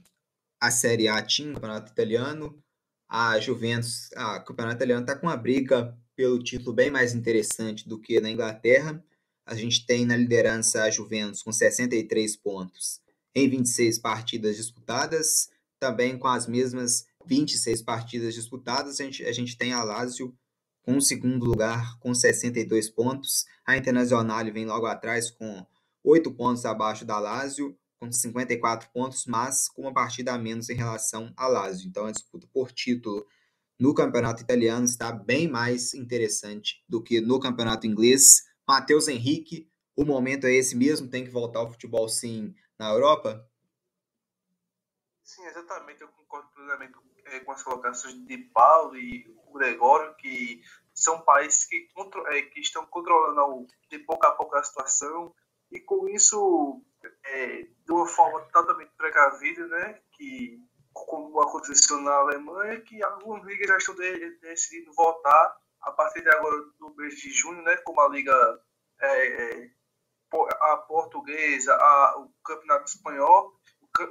a 0.59 0.71
Série 0.71 1.07
A 1.07 1.21
Team, 1.21 1.53
Campeonato 1.53 1.91
Italiano, 1.91 2.61
a 3.07 3.39
Juventus, 3.39 4.11
a 4.13 4.39
Campeonato 4.39 4.77
Italiano 4.77 5.01
está 5.01 5.15
com 5.15 5.27
uma 5.27 5.37
briga 5.37 5.97
pelo 6.15 6.41
título 6.41 6.73
bem 6.73 6.89
mais 6.89 7.13
interessante 7.13 7.87
do 7.87 7.99
que 7.99 8.19
na 8.19 8.29
Inglaterra. 8.29 9.03
A 9.45 9.55
gente 9.55 9.85
tem 9.85 10.05
na 10.05 10.15
liderança 10.15 10.83
a 10.83 10.89
Juventus 10.89 11.43
com 11.43 11.51
63 11.51 12.35
pontos 12.37 13.01
em 13.35 13.49
26 13.49 13.99
partidas 13.99 14.55
disputadas, 14.55 15.49
também 15.79 16.17
com 16.17 16.27
as 16.27 16.47
mesmas 16.47 17.05
26 17.25 17.81
partidas 17.81 18.33
disputadas, 18.33 18.99
a 18.99 19.03
gente, 19.03 19.25
a 19.25 19.31
gente 19.31 19.57
tem 19.57 19.73
a 19.73 19.83
Lazio 19.83 20.35
com 20.83 20.97
o 20.97 21.01
segundo 21.01 21.45
lugar 21.45 21.97
com 21.99 22.13
62 22.13 22.89
pontos. 22.89 23.45
A 23.65 23.75
Internazionale 23.75 24.51
vem 24.51 24.65
logo 24.65 24.85
atrás 24.85 25.31
com 25.31 25.65
8 26.03 26.31
pontos 26.33 26.65
abaixo 26.65 27.05
da 27.05 27.17
Lazio, 27.19 27.75
com 27.99 28.11
54 28.11 28.89
pontos, 28.93 29.25
mas 29.25 29.69
com 29.69 29.83
uma 29.83 29.93
partida 29.93 30.33
a 30.33 30.37
menos 30.37 30.69
em 30.69 30.75
relação 30.75 31.33
à 31.37 31.47
Lazio. 31.47 31.87
Então 31.87 32.05
a 32.05 32.11
disputa 32.11 32.47
por 32.53 32.71
título 32.71 33.25
no 33.79 33.93
campeonato 33.93 34.43
italiano 34.43 34.85
está 34.85 35.11
bem 35.11 35.47
mais 35.47 35.93
interessante 35.93 36.83
do 36.87 37.01
que 37.01 37.21
no 37.21 37.39
campeonato 37.39 37.87
inglês. 37.87 38.43
Matheus 38.67 39.07
Henrique, 39.07 39.69
o 39.95 40.05
momento 40.05 40.45
é 40.45 40.53
esse 40.53 40.75
mesmo, 40.75 41.09
tem 41.09 41.23
que 41.23 41.31
voltar 41.31 41.59
ao 41.59 41.71
futebol 41.71 42.07
sim 42.09 42.53
na 42.77 42.89
Europa? 42.89 43.49
Sim, 45.23 45.45
exatamente, 45.45 46.01
eu 46.01 46.09
concordo 46.09 46.49
plenamente 46.49 46.93
é, 47.25 47.39
com 47.39 47.51
as 47.51 47.63
colocações 47.63 48.15
de 48.25 48.37
Paulo 48.53 48.97
e 48.97 49.25
Gregório, 49.53 50.15
que 50.15 50.61
são 50.93 51.21
países 51.21 51.65
que, 51.65 51.89
é, 52.27 52.41
que 52.43 52.59
estão 52.59 52.85
controlando 52.85 53.67
de 53.89 53.99
pouco 53.99 54.25
a 54.27 54.31
pouco 54.31 54.55
a 54.55 54.63
situação 54.63 55.33
e 55.71 55.79
com 55.79 56.07
isso, 56.07 56.81
é, 57.25 57.63
de 57.63 57.91
uma 57.91 58.07
forma 58.07 58.41
totalmente 58.51 58.91
precavida, 58.95 59.65
né, 59.67 59.99
que 60.11 60.59
como 60.93 61.41
aconteceu 61.41 61.99
na 62.01 62.13
Alemanha, 62.13 62.79
que 62.81 63.01
algumas 63.03 63.43
ligas 63.45 63.67
já 63.67 63.77
estão 63.77 63.95
de, 63.95 64.37
decidindo 64.39 64.93
voltar 64.93 65.57
a 65.81 65.91
partir 65.91 66.21
de 66.21 66.29
agora 66.29 66.55
do 66.79 66.93
mês 66.95 67.15
de 67.15 67.31
junho, 67.31 67.63
né, 67.63 67.75
como 67.77 67.99
a 68.01 68.09
liga 68.09 68.61
é, 69.01 69.27
é 69.27 69.71
a 70.61 70.77
portuguesa, 70.77 71.73
a, 71.73 72.19
o 72.19 72.31
campeonato 72.43 72.89
espanhol 72.89 73.53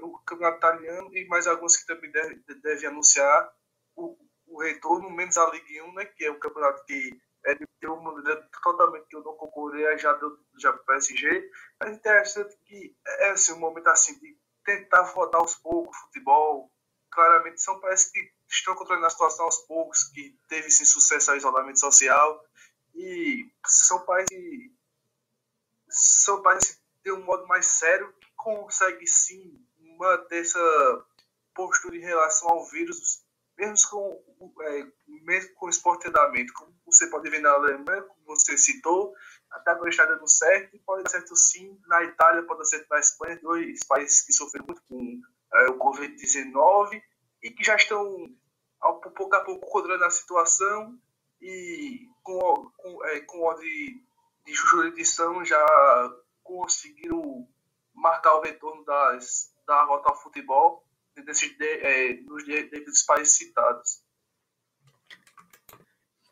o 0.01 0.19
campeonato 0.21 0.59
italiano 0.59 1.11
e 1.17 1.27
mais 1.27 1.47
alguns 1.47 1.77
que 1.77 1.87
também 1.87 2.11
devem 2.11 2.41
deve 2.63 2.87
anunciar 2.87 3.53
o, 3.97 4.17
o, 4.53 4.61
retorno, 4.61 5.11
menos 5.11 5.37
a 5.37 5.51
Ligue 5.51 5.83
1, 5.83 5.95
né, 5.95 6.05
que 6.05 6.25
é 6.25 6.31
um 6.31 6.39
campeonato 6.39 6.85
que 6.85 7.21
é 7.45 7.55
de 7.55 7.67
uma 7.87 8.13
maneira 8.13 8.49
totalmente 8.63 9.07
que 9.09 9.17
eu 9.17 9.23
não 9.23 9.35
concordei, 9.35 9.99
já 9.99 10.13
deu 10.15 10.39
já 10.59 10.73
pro 10.73 10.85
PSG. 10.85 11.51
Mas 11.81 11.91
é 11.91 11.93
interessante 11.95 12.57
que 12.65 12.97
é 13.05 13.31
assim, 13.31 13.53
um 13.53 13.59
momento 13.59 13.89
assim 13.89 14.19
de 14.21 14.37
tentar 14.65 15.03
voltar 15.03 15.39
aos 15.39 15.57
poucos 15.57 15.97
futebol. 15.99 16.71
Claramente 17.11 17.61
são 17.61 17.81
parece 17.81 18.13
que 18.13 18.33
estão 18.49 18.75
controlando 18.77 19.07
a 19.07 19.11
situação 19.11 19.47
aos 19.47 19.59
poucos, 19.59 20.05
que 20.05 20.39
teve 20.49 20.71
sim 20.71 20.85
sucesso 20.85 21.31
ao 21.31 21.37
isolamento 21.37 21.81
social. 21.81 22.45
E 22.95 23.51
são 23.67 24.05
países 24.05 24.71
são 25.89 26.41
países 26.43 26.81
de 27.05 27.13
um 27.13 27.23
modo 27.25 27.47
mais 27.47 27.67
sério 27.67 28.13
que 28.21 28.29
consegue 28.37 29.07
sim 29.07 29.61
manter 29.99 30.43
essa 30.43 31.05
postura 31.55 31.97
em 31.97 32.01
relação 32.01 32.49
ao 32.49 32.65
vírus, 32.67 33.22
mesmo 33.63 33.89
com, 33.91 34.63
é, 34.63 34.87
mesmo 35.07 35.55
com 35.55 35.71
como 36.55 36.75
você 36.85 37.07
pode 37.07 37.31
ver 37.31 37.41
na 37.41 37.51
Alemanha, 37.51 38.03
como 38.03 38.21
você 38.27 38.59
citou, 38.59 39.15
até 39.51 39.71
agora 39.71 39.89
está 39.89 40.05
dando 40.05 40.27
certo, 40.29 40.75
e 40.75 40.81
pode 40.81 41.05
dar 41.05 41.11
certo 41.11 41.37
sim 41.37 41.79
na 41.87 42.03
Itália, 42.03 42.43
pode 42.43 42.59
dar 42.59 42.65
certo 42.65 42.89
na 42.91 42.99
Espanha, 42.99 43.39
dois 43.41 43.85
países 43.85 44.23
que 44.23 44.33
sofreram 44.33 44.67
muito 44.67 44.83
com 44.89 45.21
é, 45.55 45.71
o 45.71 45.79
Covid-19 45.79 47.01
e 47.43 47.51
que 47.51 47.63
já 47.63 47.77
estão, 47.77 48.27
ao, 48.81 49.01
pouco 49.01 49.35
a 49.37 49.45
pouco, 49.45 49.71
controlando 49.71 50.05
a 50.05 50.11
situação 50.11 50.99
e 51.41 52.09
com, 52.23 52.71
com, 52.77 53.05
é, 53.07 53.21
com 53.21 53.41
ordem 53.41 54.05
de 54.45 54.55
jurisdição 54.55 55.45
já 55.45 55.65
conseguiram 56.43 57.49
marcar 57.95 58.35
o 58.35 58.41
retorno 58.41 58.85
das, 58.85 59.53
da 59.67 59.85
volta 59.85 60.09
ao 60.09 60.21
futebol 60.21 60.85
desses, 61.21 61.55
é, 61.61 62.15
nos 62.23 62.45
devidos 62.45 63.03
países 63.03 63.37
citados. 63.37 64.03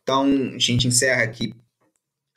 Então, 0.02 0.24
a 0.54 0.58
gente 0.58 0.88
encerra 0.88 1.22
aqui 1.22 1.54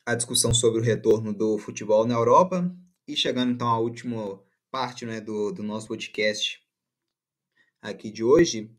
a 0.06 0.16
discussão 0.16 0.54
sobre 0.54 0.80
o 0.80 0.84
retorno 0.84 1.34
do 1.34 1.58
futebol 1.58 2.06
na 2.06 2.16
Europa 2.16 2.70
e 3.08 3.16
chegando 3.16 3.52
então 3.52 3.68
à 3.68 3.80
última 3.80 4.42
parte 4.70 5.06
né, 5.06 5.22
do, 5.22 5.52
do 5.52 5.64
nosso 5.64 5.88
podcast 5.88 6.62
aqui 7.82 8.12
de 8.12 8.24
hoje, 8.24 8.72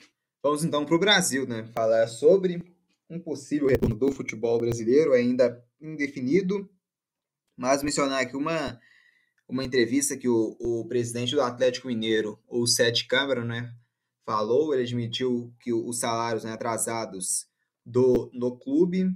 vamos 0.42 0.64
então 0.64 0.84
para 0.84 0.94
o 0.94 0.98
Brasil, 0.98 1.46
né, 1.46 1.64
falar 1.74 2.06
sobre 2.08 2.62
um 3.08 3.20
possível 3.20 3.68
retorno 3.68 3.94
do 3.94 4.10
futebol 4.10 4.58
brasileiro 4.58 5.12
ainda 5.12 5.62
indefinido, 5.80 6.68
mas 7.56 7.82
mencionar 7.82 8.22
aqui 8.22 8.36
uma, 8.36 8.80
uma 9.48 9.64
entrevista 9.64 10.16
que 10.16 10.28
o, 10.28 10.56
o 10.58 10.86
presidente 10.86 11.34
do 11.34 11.42
Atlético 11.42 11.88
Mineiro, 11.88 12.38
o 12.48 12.66
Sete 12.66 13.06
Câmara, 13.06 13.44
né, 13.44 13.72
falou, 14.24 14.72
ele 14.72 14.82
admitiu 14.82 15.54
que 15.60 15.72
os 15.72 15.98
salários 15.98 16.44
né, 16.44 16.52
atrasados 16.52 17.46
do, 17.84 18.30
no 18.32 18.56
clube, 18.58 19.10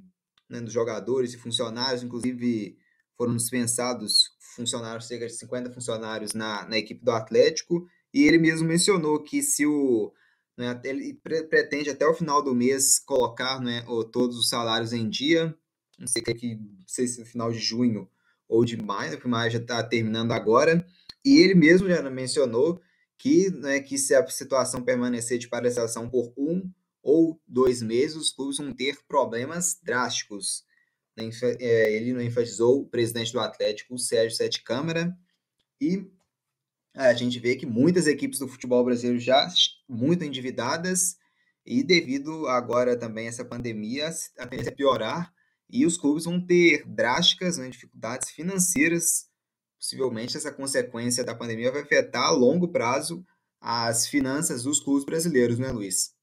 né, 0.49 0.61
dos 0.61 0.73
jogadores 0.73 1.33
e 1.33 1.38
funcionários, 1.38 2.03
inclusive 2.03 2.77
foram 3.17 3.37
dispensados 3.37 4.37
funcionários, 4.38 5.07
cerca 5.07 5.27
de 5.27 5.33
50 5.35 5.73
funcionários 5.73 6.35
na, 6.35 6.67
na 6.69 6.79
equipe 6.79 7.05
do 7.05 7.11
Atlético, 7.11 7.88
e 8.12 8.23
ele 8.23 8.38
mesmo 8.38 8.67
mencionou 8.67 9.23
que 9.23 9.43
se 9.43 9.67
o 9.67 10.12
né, 10.57 10.79
ele 10.85 11.14
pre 11.14 11.45
pretende 11.45 11.88
até 11.88 12.07
o 12.07 12.14
final 12.14 12.43
do 12.43 12.55
mês 12.55 12.99
colocar 12.99 13.61
né, 13.61 13.85
todos 14.12 14.37
os 14.37 14.49
salários 14.49 14.93
em 14.93 15.09
dia, 15.09 15.57
não 15.99 16.07
sei 16.07 16.23
que 16.23 16.57
não 16.57 16.87
sei 16.87 17.07
se 17.07 17.21
no 17.21 17.27
final 17.27 17.53
de 17.53 17.59
junho 17.59 18.09
ou 18.49 18.65
de 18.65 18.77
maio, 18.77 19.13
porque 19.13 19.29
maio 19.29 19.51
já 19.51 19.59
está 19.59 19.83
terminando 19.83 20.33
agora, 20.33 20.85
e 21.25 21.39
ele 21.39 21.55
mesmo 21.55 21.89
já 21.89 22.03
mencionou 22.09 22.81
que, 23.19 23.51
né, 23.51 23.81
que 23.81 23.99
se 23.99 24.15
a 24.15 24.27
situação 24.29 24.83
permanecer 24.83 25.39
de 25.39 25.49
paralisação 25.49 26.09
por 26.09 26.33
um 26.37 26.71
ou 27.03 27.41
dois 27.47 27.83
meses, 27.83 28.17
os 28.17 28.31
clubes 28.31 28.59
vão 28.59 28.73
ter 28.73 28.99
problemas 29.07 29.79
drásticos. 29.83 30.65
Né, 31.17 31.29
é, 31.61 31.93
ele 31.93 32.13
não 32.13 32.23
enfatizou 32.23 32.81
o 32.81 32.87
presidente 32.87 33.33
do 33.33 33.41
Atlético, 33.41 33.95
o 33.95 33.99
Sérgio 33.99 34.37
Sete 34.37 34.63
Câmara, 34.63 35.17
e 35.81 36.07
a 36.95 37.13
gente 37.13 37.39
vê 37.39 37.55
que 37.57 37.67
muitas 37.67 38.07
equipes 38.07 38.39
do 38.39 38.49
futebol 38.49 38.85
brasileiro 38.85 39.21
já 39.21 39.49
muito 39.89 40.25
endividadas, 40.25 41.17
e 41.65 41.83
devido 41.83 42.47
agora 42.47 42.97
também 42.97 43.27
a 43.27 43.29
essa 43.29 43.45
pandemia, 43.45 44.09
a 44.39 44.47
tendência 44.47 44.71
é 44.71 44.75
piorar, 44.75 45.33
e 45.70 45.85
os 45.85 45.96
clubes 45.96 46.24
vão 46.24 46.40
ter 46.44 46.85
drásticas 46.87 47.59
né, 47.59 47.68
dificuldades 47.68 48.31
financeiras. 48.31 49.28
Possivelmente 49.78 50.37
essa 50.37 50.52
consequência 50.52 51.24
da 51.24 51.35
pandemia 51.35 51.70
vai 51.70 51.83
afetar 51.83 52.24
a 52.24 52.31
longo 52.31 52.68
prazo 52.68 53.24
as 53.61 54.07
finanças 54.07 54.62
dos 54.62 54.81
clubes 54.81 55.04
brasileiros, 55.04 55.59
né, 55.59 55.70
Luiz? 55.70 56.14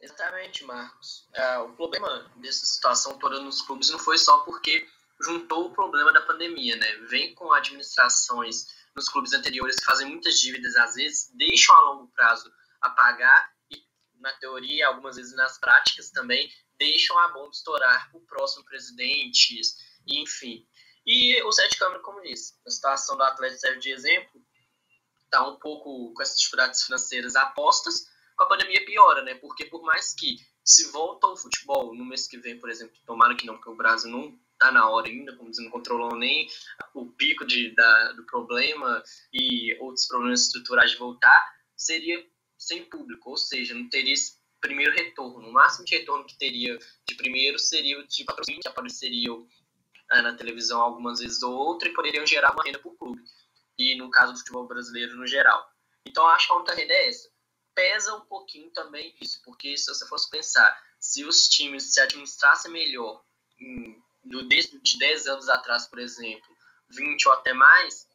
Exatamente, 0.00 0.64
Marcos. 0.64 1.28
É, 1.32 1.58
o 1.58 1.72
problema 1.72 2.30
dessa 2.36 2.66
situação 2.66 3.18
toda 3.18 3.40
nos 3.40 3.62
clubes 3.62 3.90
não 3.90 3.98
foi 3.98 4.18
só 4.18 4.40
porque 4.40 4.86
juntou 5.20 5.66
o 5.66 5.72
problema 5.72 6.12
da 6.12 6.20
pandemia, 6.20 6.76
né? 6.76 6.96
Vem 7.08 7.34
com 7.34 7.52
administrações 7.52 8.66
nos 8.94 9.08
clubes 9.08 9.32
anteriores 9.32 9.76
que 9.76 9.84
fazem 9.84 10.08
muitas 10.08 10.38
dívidas, 10.38 10.76
às 10.76 10.94
vezes 10.94 11.30
deixam 11.34 11.74
a 11.74 11.80
longo 11.90 12.08
prazo 12.12 12.50
a 12.80 12.90
pagar 12.90 13.50
e, 13.70 13.82
na 14.20 14.32
teoria, 14.34 14.88
algumas 14.88 15.16
vezes 15.16 15.34
nas 15.34 15.58
práticas 15.58 16.10
também, 16.10 16.50
deixam 16.78 17.18
a 17.18 17.28
bomba 17.28 17.50
estourar 17.50 18.10
o 18.14 18.20
próximo 18.20 18.64
presidente, 18.64 19.60
enfim. 20.06 20.66
E 21.06 21.40
o 21.42 21.52
Sete 21.52 21.78
Câmara, 21.78 22.00
como 22.00 22.20
disse, 22.20 22.54
a 22.66 22.70
situação 22.70 23.16
do 23.16 23.22
Atlético 23.22 23.60
serve 23.60 23.78
de 23.78 23.90
exemplo, 23.90 24.42
está 25.24 25.46
um 25.46 25.56
pouco 25.56 26.12
com 26.12 26.22
essas 26.22 26.38
dificuldades 26.38 26.82
financeiras 26.82 27.36
apostas, 27.36 28.06
com 28.36 28.44
a 28.44 28.48
pandemia 28.48 28.84
piora, 28.84 29.22
né? 29.22 29.34
Porque 29.34 29.64
por 29.66 29.82
mais 29.82 30.14
que 30.14 30.36
se 30.64 30.90
volta 30.90 31.26
ao 31.26 31.36
futebol 31.36 31.94
no 31.94 32.04
mês 32.04 32.26
que 32.26 32.38
vem, 32.38 32.58
por 32.58 32.68
exemplo, 32.68 32.96
tomara 33.06 33.36
que 33.36 33.46
não, 33.46 33.54
porque 33.54 33.70
o 33.70 33.76
Brasil 33.76 34.10
não 34.10 34.38
está 34.52 34.72
na 34.72 34.88
hora 34.88 35.06
ainda, 35.06 35.36
como 35.36 35.50
dizendo, 35.50 35.66
não 35.66 35.72
controlou 35.72 36.16
nem 36.16 36.48
o 36.92 37.06
pico 37.06 37.46
de, 37.46 37.74
da, 37.74 38.12
do 38.12 38.24
problema 38.24 39.02
e 39.32 39.76
outros 39.80 40.06
problemas 40.06 40.42
estruturais 40.42 40.90
de 40.90 40.96
voltar, 40.96 41.54
seria 41.76 42.26
sem 42.58 42.84
público, 42.84 43.30
ou 43.30 43.36
seja, 43.36 43.74
não 43.74 43.88
teria 43.88 44.14
esse 44.14 44.38
primeiro 44.66 44.92
retorno. 44.92 45.48
O 45.48 45.52
máximo 45.52 45.84
de 45.84 45.96
retorno 45.96 46.26
que 46.26 46.36
teria 46.36 46.78
de 47.08 47.14
primeiro 47.14 47.58
seria 47.58 47.98
o 47.98 48.06
de 48.06 48.24
patrocínio, 48.24 48.60
que 48.60 48.68
apareceriam 48.68 49.46
ah, 50.10 50.22
na 50.22 50.34
televisão 50.34 50.80
algumas 50.80 51.20
vezes 51.20 51.42
ou 51.42 51.52
outra 51.52 51.88
e 51.88 51.94
poderiam 51.94 52.26
gerar 52.26 52.52
uma 52.52 52.64
renda 52.64 52.78
para 52.78 52.90
o 52.90 52.96
clube. 52.96 53.22
E 53.78 53.94
no 53.96 54.10
caso 54.10 54.32
do 54.32 54.38
futebol 54.38 54.66
brasileiro 54.66 55.16
no 55.16 55.26
geral. 55.26 55.68
Então 56.04 56.26
acho 56.28 56.46
que 56.46 56.52
a 56.52 56.56
única 56.56 56.74
renda 56.74 56.92
é 56.92 57.08
essa 57.08 57.28
pesa 57.76 58.14
um 58.14 58.22
pouquinho 58.22 58.70
também 58.70 59.14
isso, 59.20 59.40
porque 59.44 59.76
se 59.76 59.86
você 59.86 60.08
fosse 60.08 60.30
pensar, 60.30 60.82
se 60.98 61.24
os 61.24 61.46
times 61.46 61.92
se 61.92 62.00
administrassem 62.00 62.72
melhor 62.72 63.22
em, 63.60 64.02
do, 64.24 64.48
desde 64.48 64.80
de 64.80 64.98
10 64.98 65.26
anos 65.26 65.48
atrás, 65.50 65.86
por 65.86 65.98
exemplo, 65.98 66.56
20 66.88 67.28
ou 67.28 67.34
até 67.34 67.52
mais, 67.52 68.05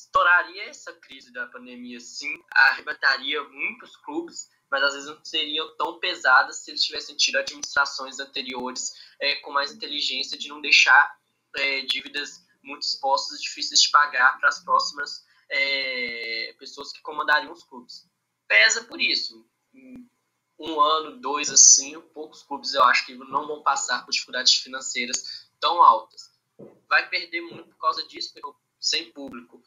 estouraria 0.00 0.64
essa 0.64 0.92
crise 0.92 1.32
da 1.32 1.46
pandemia, 1.46 1.98
sim, 2.00 2.42
arrebataria 2.52 3.42
muitos 3.48 3.96
clubes, 3.96 4.50
mas 4.70 4.82
às 4.82 4.94
vezes 4.94 5.08
não 5.08 5.24
seriam 5.24 5.74
tão 5.76 5.98
pesadas 5.98 6.58
se 6.58 6.70
eles 6.70 6.82
tivessem 6.82 7.16
tido 7.16 7.38
administrações 7.38 8.18
anteriores 8.18 8.92
é, 9.20 9.36
com 9.36 9.52
mais 9.52 9.72
inteligência 9.72 10.36
de 10.36 10.48
não 10.48 10.60
deixar 10.60 11.16
é, 11.56 11.80
dívidas 11.82 12.44
muito 12.62 12.82
expostas, 12.82 13.40
difíceis 13.40 13.80
de 13.80 13.90
pagar 13.90 14.38
para 14.38 14.48
as 14.48 14.62
próximas 14.62 15.24
é, 15.48 16.54
pessoas 16.58 16.92
que 16.92 17.00
comandariam 17.00 17.52
os 17.52 17.62
clubes 17.62 18.06
pesa 18.46 18.84
por 18.84 19.00
isso. 19.00 19.46
Um 20.58 20.80
ano, 20.80 21.20
dois, 21.20 21.50
assim, 21.50 22.00
poucos 22.14 22.42
clubes 22.42 22.72
eu 22.72 22.82
acho 22.84 23.04
que 23.04 23.14
não 23.14 23.46
vão 23.46 23.62
passar 23.62 24.04
por 24.04 24.12
dificuldades 24.12 24.54
financeiras 24.54 25.50
tão 25.60 25.82
altas. 25.82 26.30
Vai 26.88 27.08
perder 27.08 27.42
muito 27.42 27.68
por 27.68 27.78
causa 27.78 28.06
disso, 28.06 28.32
sem 28.80 29.12
público. 29.12 29.62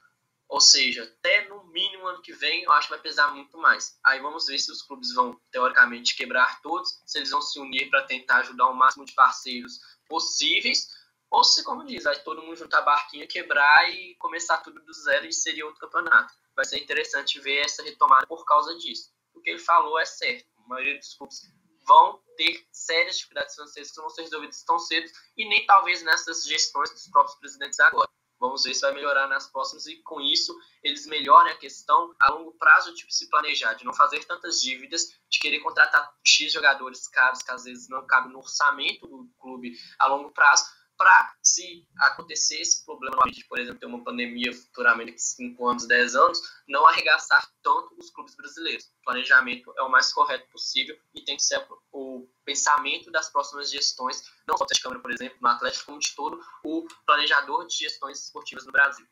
Ou 0.49 0.59
seja, 0.59 1.03
até 1.03 1.47
no 1.47 1.63
mínimo 1.65 2.07
ano 2.07 2.21
que 2.21 2.33
vem, 2.33 2.63
eu 2.63 2.71
acho 2.71 2.87
que 2.87 2.93
vai 2.93 3.01
pesar 3.01 3.33
muito 3.33 3.57
mais. 3.57 3.97
Aí 4.03 4.19
vamos 4.19 4.47
ver 4.47 4.57
se 4.57 4.71
os 4.71 4.81
clubes 4.81 5.13
vão, 5.13 5.39
teoricamente, 5.51 6.15
quebrar 6.15 6.59
todos, 6.61 7.01
se 7.05 7.19
eles 7.19 7.29
vão 7.29 7.41
se 7.41 7.59
unir 7.59 7.89
para 7.89 8.03
tentar 8.03 8.37
ajudar 8.37 8.67
o 8.67 8.73
máximo 8.73 9.05
de 9.05 9.13
parceiros 9.13 9.79
possíveis, 10.07 10.87
ou 11.29 11.43
se, 11.43 11.63
como 11.63 11.85
diz, 11.85 12.03
vai 12.03 12.19
todo 12.23 12.41
mundo 12.41 12.55
juntar 12.55 12.79
a 12.79 12.81
barquinha, 12.81 13.27
quebrar 13.27 13.87
e 13.93 14.15
começar 14.15 14.57
tudo 14.57 14.83
do 14.83 14.93
zero 14.93 15.27
e 15.27 15.31
seria 15.31 15.65
outro 15.65 15.79
campeonato 15.79 16.33
vai 16.59 16.65
ser 16.65 16.77
interessante 16.77 17.39
ver 17.39 17.65
essa 17.65 17.81
retomada 17.81 18.27
por 18.27 18.43
causa 18.43 18.77
disso. 18.77 19.13
O 19.33 19.39
que 19.39 19.49
ele 19.49 19.59
falou 19.59 19.97
é 19.97 20.05
certo. 20.05 20.45
A 20.57 20.67
maioria 20.67 20.97
dos 20.97 21.13
clubes 21.13 21.41
vão 21.87 22.21
ter 22.35 22.67
sérias 22.69 23.15
dificuldades 23.15 23.55
financeiras 23.55 23.91
que 23.91 24.01
vão 24.01 24.09
ser 24.09 24.23
resolvidas 24.23 24.63
tão 24.63 24.77
cedo 24.77 25.09
e 25.37 25.47
nem 25.47 25.65
talvez 25.65 26.03
nessas 26.03 26.43
gestões 26.43 26.91
dos 26.91 27.07
próprios 27.07 27.39
presidentes 27.39 27.79
agora. 27.79 28.09
Vamos 28.39 28.63
ver 28.63 28.73
se 28.73 28.81
vai 28.81 28.93
melhorar 28.93 29.27
nas 29.27 29.47
próximas 29.47 29.85
e 29.85 29.97
com 29.97 30.21
isso 30.21 30.57
eles 30.81 31.05
melhorem 31.05 31.51
a 31.51 31.57
questão 31.57 32.15
a 32.19 32.31
longo 32.31 32.53
prazo 32.53 32.93
de 32.93 33.05
se 33.13 33.29
planejar, 33.29 33.73
de 33.73 33.83
não 33.85 33.93
fazer 33.93 34.23
tantas 34.25 34.61
dívidas, 34.61 35.13
de 35.29 35.39
querer 35.39 35.59
contratar 35.59 36.13
X 36.23 36.53
jogadores 36.53 37.07
caros 37.07 37.41
que 37.41 37.51
às 37.51 37.65
vezes 37.65 37.89
não 37.89 38.05
cabem 38.07 38.31
no 38.31 38.39
orçamento 38.39 39.05
do 39.05 39.29
clube 39.39 39.77
a 39.97 40.07
longo 40.07 40.31
prazo, 40.31 40.65
para 40.99 41.33
se 41.41 41.87
acontecer 41.97 42.59
esse 42.59 42.83
problema, 42.85 43.15
por 43.47 43.57
exemplo, 43.57 43.79
ter 43.79 43.85
uma 43.85 44.03
pandemia 44.03 44.51
futuramente 44.51 45.13
de 45.13 45.21
5 45.21 45.65
anos, 45.65 45.87
10 45.87 46.13
anos, 46.13 46.41
não 46.67 46.85
arregaçar 46.85 47.49
tanto 47.63 47.95
os 47.97 48.09
clubes 48.09 48.35
brasileiros. 48.35 48.83
O 48.99 49.05
planejamento 49.05 49.73
é 49.77 49.81
o 49.81 49.89
mais 49.89 50.11
correto 50.11 50.45
possível 50.51 50.97
e 51.15 51.23
tem 51.23 51.37
que 51.37 51.43
ser 51.43 51.65
o 51.93 52.27
pensamento 52.43 53.09
das 53.11 53.31
próximas 53.31 53.71
gestões, 53.71 54.21
não 54.45 54.57
só 54.57 54.65
da 54.65 54.77
Câmara, 54.83 55.01
por 55.01 55.09
exemplo, 55.09 55.37
no 55.41 55.47
Atlético, 55.47 55.85
como 55.85 55.99
de 55.99 56.13
todo 56.13 56.37
o 56.65 56.85
planejador 57.05 57.65
de 57.65 57.77
gestões 57.77 58.25
esportivas 58.25 58.65
no 58.65 58.73
Brasil. 58.73 59.07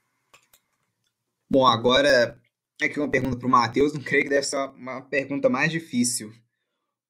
Bom, 1.49 1.65
agora 1.65 2.37
aqui 2.81 2.99
uma 2.99 3.09
pergunta 3.09 3.37
para 3.37 3.47
o 3.47 3.49
Matheus, 3.49 3.93
não 3.93 4.03
creio 4.03 4.23
que 4.23 4.29
deve 4.29 4.45
ser 4.45 4.57
uma 4.57 5.03
pergunta 5.03 5.47
mais 5.47 5.71
difícil, 5.71 6.33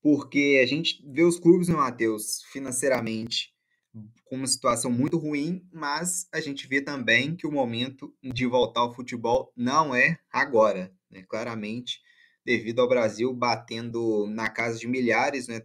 porque 0.04 0.62
a 0.64 0.68
gente 0.68 1.04
vê 1.04 1.24
os 1.24 1.40
clubes, 1.40 1.68
né, 1.68 1.76
Matheus, 1.76 2.44
financeiramente 2.52 3.57
com 4.26 4.36
uma 4.36 4.48
situação 4.48 4.92
muito 4.92 5.18
ruim, 5.18 5.66
mas 5.72 6.28
a 6.32 6.40
gente 6.40 6.68
vê 6.68 6.82
também 6.82 7.36
que 7.36 7.48
o 7.48 7.52
momento 7.52 8.14
de 8.22 8.46
voltar 8.46 8.82
ao 8.82 8.94
futebol 8.94 9.52
não 9.56 9.96
é 9.96 10.20
agora, 10.32 10.92
né? 11.10 11.24
claramente, 11.28 12.02
devido 12.46 12.80
ao 12.80 12.88
Brasil 12.88 13.34
batendo 13.34 14.28
na 14.28 14.50
casa 14.50 14.80
de 14.80 14.88
milhares, 14.88 15.48
né? 15.48 15.62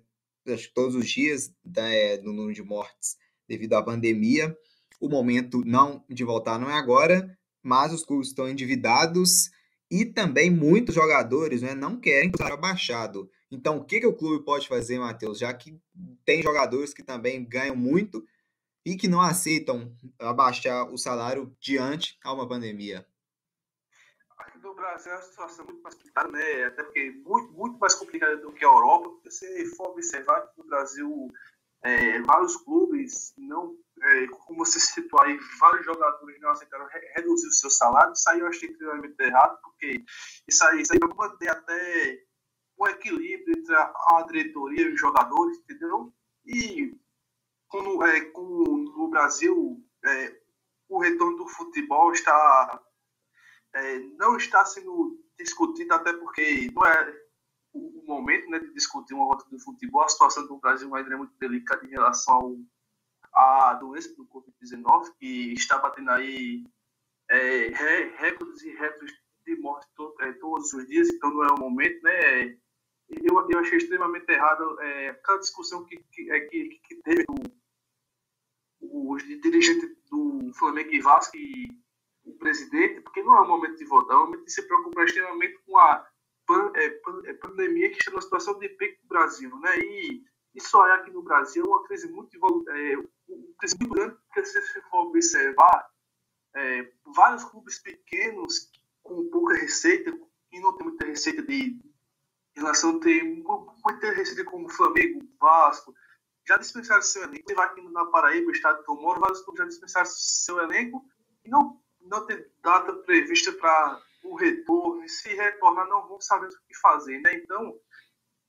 acho 0.49 0.69
que 0.69 0.75
todos 0.75 0.95
os 0.95 1.09
dias 1.09 1.55
né, 1.65 2.17
no 2.19 2.33
número 2.33 2.55
de 2.55 2.63
mortes 2.63 3.17
devido 3.49 3.75
à 3.75 3.83
pandemia. 3.83 4.57
O 5.01 5.09
momento 5.09 5.63
não 5.65 6.05
de 6.09 6.25
voltar 6.25 6.59
não 6.59 6.71
é 6.71 6.75
agora, 6.75 7.37
mas 7.63 7.93
os 7.93 8.05
clubes 8.05 8.29
estão 8.29 8.49
endividados 8.49 9.51
e 9.91 10.05
também 10.05 10.51
muitos 10.51 10.95
jogadores 10.95 11.63
né, 11.63 11.75
não 11.75 12.01
querem 12.01 12.31
estar 12.31 12.53
abaixado. 12.53 13.31
Então, 13.53 13.77
o 13.77 13.85
que, 13.85 14.01
que 14.01 14.07
o 14.07 14.17
clube 14.17 14.43
pode 14.45 14.67
fazer, 14.67 14.99
Matheus? 14.99 15.39
Já 15.39 15.53
que 15.53 15.79
tem 16.25 16.43
jogadores 16.43 16.95
que 16.95 17.03
também 17.03 17.45
ganham 17.45 17.77
muito 17.77 18.27
e 18.85 18.97
que 18.97 19.07
não 19.07 19.21
aceitam 19.21 19.95
abaixar 20.19 20.91
o 20.91 20.97
salário 20.97 21.55
diante 21.61 22.19
a 22.25 22.33
uma 22.33 22.49
pandemia. 22.49 23.07
Aqui 24.39 24.59
no 24.59 24.75
Brasil 24.75 25.13
é 25.13 25.17
uma 25.17 25.23
situação 25.23 25.65
muito 25.67 25.83
mais 25.83 25.95
complicada, 25.95 26.31
né? 26.31 26.65
Até 26.65 26.83
porque 26.83 27.11
muito, 27.25 27.53
muito 27.53 27.79
mais 27.79 27.95
complicada 27.95 28.39
do 28.39 28.53
que 28.53 28.65
a 28.65 28.69
Europa. 28.69 29.31
Se 29.31 29.67
for 29.77 29.91
observar 29.91 30.49
que 30.49 30.59
no 30.59 30.67
Brasil 30.67 31.29
é, 31.85 32.21
vários 32.23 32.57
clubes 32.57 33.35
não, 33.37 33.77
é, 34.03 34.27
como 34.29 34.65
você 34.65 34.81
citou 34.81 35.21
aí, 35.21 35.39
vários 35.61 35.85
jogadores 35.85 36.41
não 36.41 36.51
aceitaram 36.51 36.89
reduzir 37.15 37.49
o 37.49 37.53
seu 37.53 37.71
salário. 37.71 38.15
Aí 38.29 38.41
eu 38.41 38.47
achei 38.47 38.71
extremamente 38.71 39.21
errado, 39.21 39.61
porque 39.63 40.03
isso 40.49 40.65
aí, 40.65 40.81
isso 40.81 40.93
aí 40.93 40.99
vai 40.99 41.15
manter 41.15 41.51
até 41.51 42.23
o 42.83 42.89
equilíbrio 42.89 43.57
entre 43.57 43.75
a, 43.75 44.25
diretoria 44.27 44.83
e 44.83 44.95
os 44.95 45.01
jogadores, 45.01 45.59
entendeu? 45.59 46.13
E 46.45 46.97
como, 47.69 48.05
é, 48.05 48.21
como 48.33 48.79
no 48.97 49.09
Brasil 49.09 49.81
é, 50.05 50.41
o 50.89 50.99
retorno 50.99 51.37
do 51.37 51.47
futebol 51.47 52.13
está 52.13 52.83
é, 53.75 53.99
não 54.19 54.37
está 54.37 54.65
sendo 54.65 55.19
discutido 55.39 55.95
até 55.95 56.13
porque 56.13 56.71
não 56.75 56.85
é 56.85 57.23
o 57.73 58.05
momento 58.07 58.51
né, 58.51 58.59
de 58.59 58.73
discutir 58.75 59.15
uma 59.15 59.25
volta 59.25 59.49
do 59.49 59.59
futebol. 59.59 60.03
A 60.03 60.09
situação 60.09 60.47
do 60.47 60.59
Brasil 60.59 60.95
ainda 60.95 61.15
é 61.15 61.17
muito 61.17 61.35
delicada 61.39 61.87
em 61.87 61.91
relação 61.91 62.63
à 63.33 63.75
doença 63.75 64.15
do 64.15 64.27
Covid-19, 64.27 65.15
que 65.19 65.53
está 65.55 65.79
batendo 65.79 66.11
aí 66.11 66.67
é, 67.31 67.69
recordes 68.19 68.63
e 68.63 68.75
recordes 68.75 69.17
de 69.47 69.57
morte 69.57 69.87
é, 70.21 70.33
todos 70.35 70.73
os 70.73 70.87
dias, 70.87 71.09
então 71.09 71.33
não 71.33 71.45
é 71.45 71.53
o 71.53 71.59
momento, 71.59 72.03
né? 72.03 72.59
Eu, 73.23 73.47
eu 73.51 73.59
achei 73.59 73.79
extremamente 73.79 74.31
errado 74.31 74.81
é, 74.81 75.11
aquela 75.11 75.39
discussão 75.39 75.85
que, 75.85 75.97
que, 76.13 76.31
é, 76.31 76.41
que, 76.41 76.81
que 76.87 76.95
teve 77.03 77.25
o, 78.81 79.13
o 79.13 79.17
dirigente 79.17 79.97
do 80.11 80.53
Flamengo 80.55 80.91
e 80.93 81.01
Vasco 81.01 81.37
e 81.37 81.69
o 82.25 82.33
presidente, 82.35 83.01
porque 83.01 83.23
não 83.23 83.37
é 83.37 83.41
o 83.41 83.49
momento 83.49 83.77
de 83.77 83.85
votar, 83.85 84.17
é 84.17 84.21
o 84.21 84.25
momento 84.25 84.45
de 84.45 84.53
se 84.53 84.63
preocupar 84.67 85.05
extremamente 85.05 85.59
com 85.67 85.79
a 85.79 86.07
pan, 86.47 86.73
é, 86.75 86.91
pan, 86.91 87.23
é, 87.27 87.35
pandemia 87.35 87.91
que 87.91 87.99
está 87.99 88.11
numa 88.11 88.23
situação 88.23 88.59
de 88.59 88.69
pico 88.71 89.03
do 89.03 89.09
Brasil, 89.09 89.59
né? 89.61 89.79
E 89.79 90.25
isso 90.55 90.81
aí 90.81 90.93
aqui 90.93 91.11
no 91.11 91.23
Brasil 91.23 91.65
é 91.65 91.69
uma 91.69 91.85
crise 91.85 92.11
muito, 92.11 92.37
é, 92.71 92.97
uma 92.97 93.55
crise 93.59 93.77
muito 93.79 93.95
grande, 93.95 94.17
porque 94.27 94.45
se 94.45 94.61
você 94.61 94.81
for 94.83 95.07
observar, 95.09 95.91
é, 96.55 96.93
vários 97.15 97.45
clubes 97.45 97.79
pequenos 97.79 98.71
com 99.03 99.29
pouca 99.31 99.55
receita, 99.55 100.17
e 100.53 100.61
não 100.61 100.77
tem 100.77 100.87
muita 100.87 101.07
receita 101.07 101.43
de 101.43 101.81
em 102.57 102.61
relação 102.61 102.97
a 102.97 103.01
ter 103.01 103.23
muita 103.25 104.11
receita 104.13 104.45
como 104.45 104.69
Flamengo, 104.69 105.21
Vasco, 105.41 105.95
já 106.47 106.57
dispensaram 106.57 107.03
seu 107.03 107.23
elenco. 107.23 107.45
Levar 107.49 107.65
aqui 107.65 107.81
na 107.91 108.07
Paraíba, 108.07 108.49
o 108.49 108.53
estado 108.53 108.83
que 108.83 108.91
eu 108.91 108.97
moro, 108.97 109.21
vários 109.21 109.41
clubes 109.43 109.61
já 109.61 109.67
dispensaram 109.67 110.07
seu 110.07 110.61
elenco 110.61 111.05
e 111.45 111.49
não, 111.49 111.81
não 112.01 112.27
tem 112.27 112.45
data 112.63 112.93
prevista 112.93 113.53
para 113.53 114.03
o 114.25 114.35
retorno. 114.35 115.05
E 115.05 115.09
se 115.09 115.29
retornar, 115.35 115.89
não 115.89 116.07
vão 116.09 116.21
saber 116.21 116.49
o 116.49 116.67
que 116.67 116.77
fazer. 116.81 117.21
Né? 117.21 117.35
Então, 117.37 117.79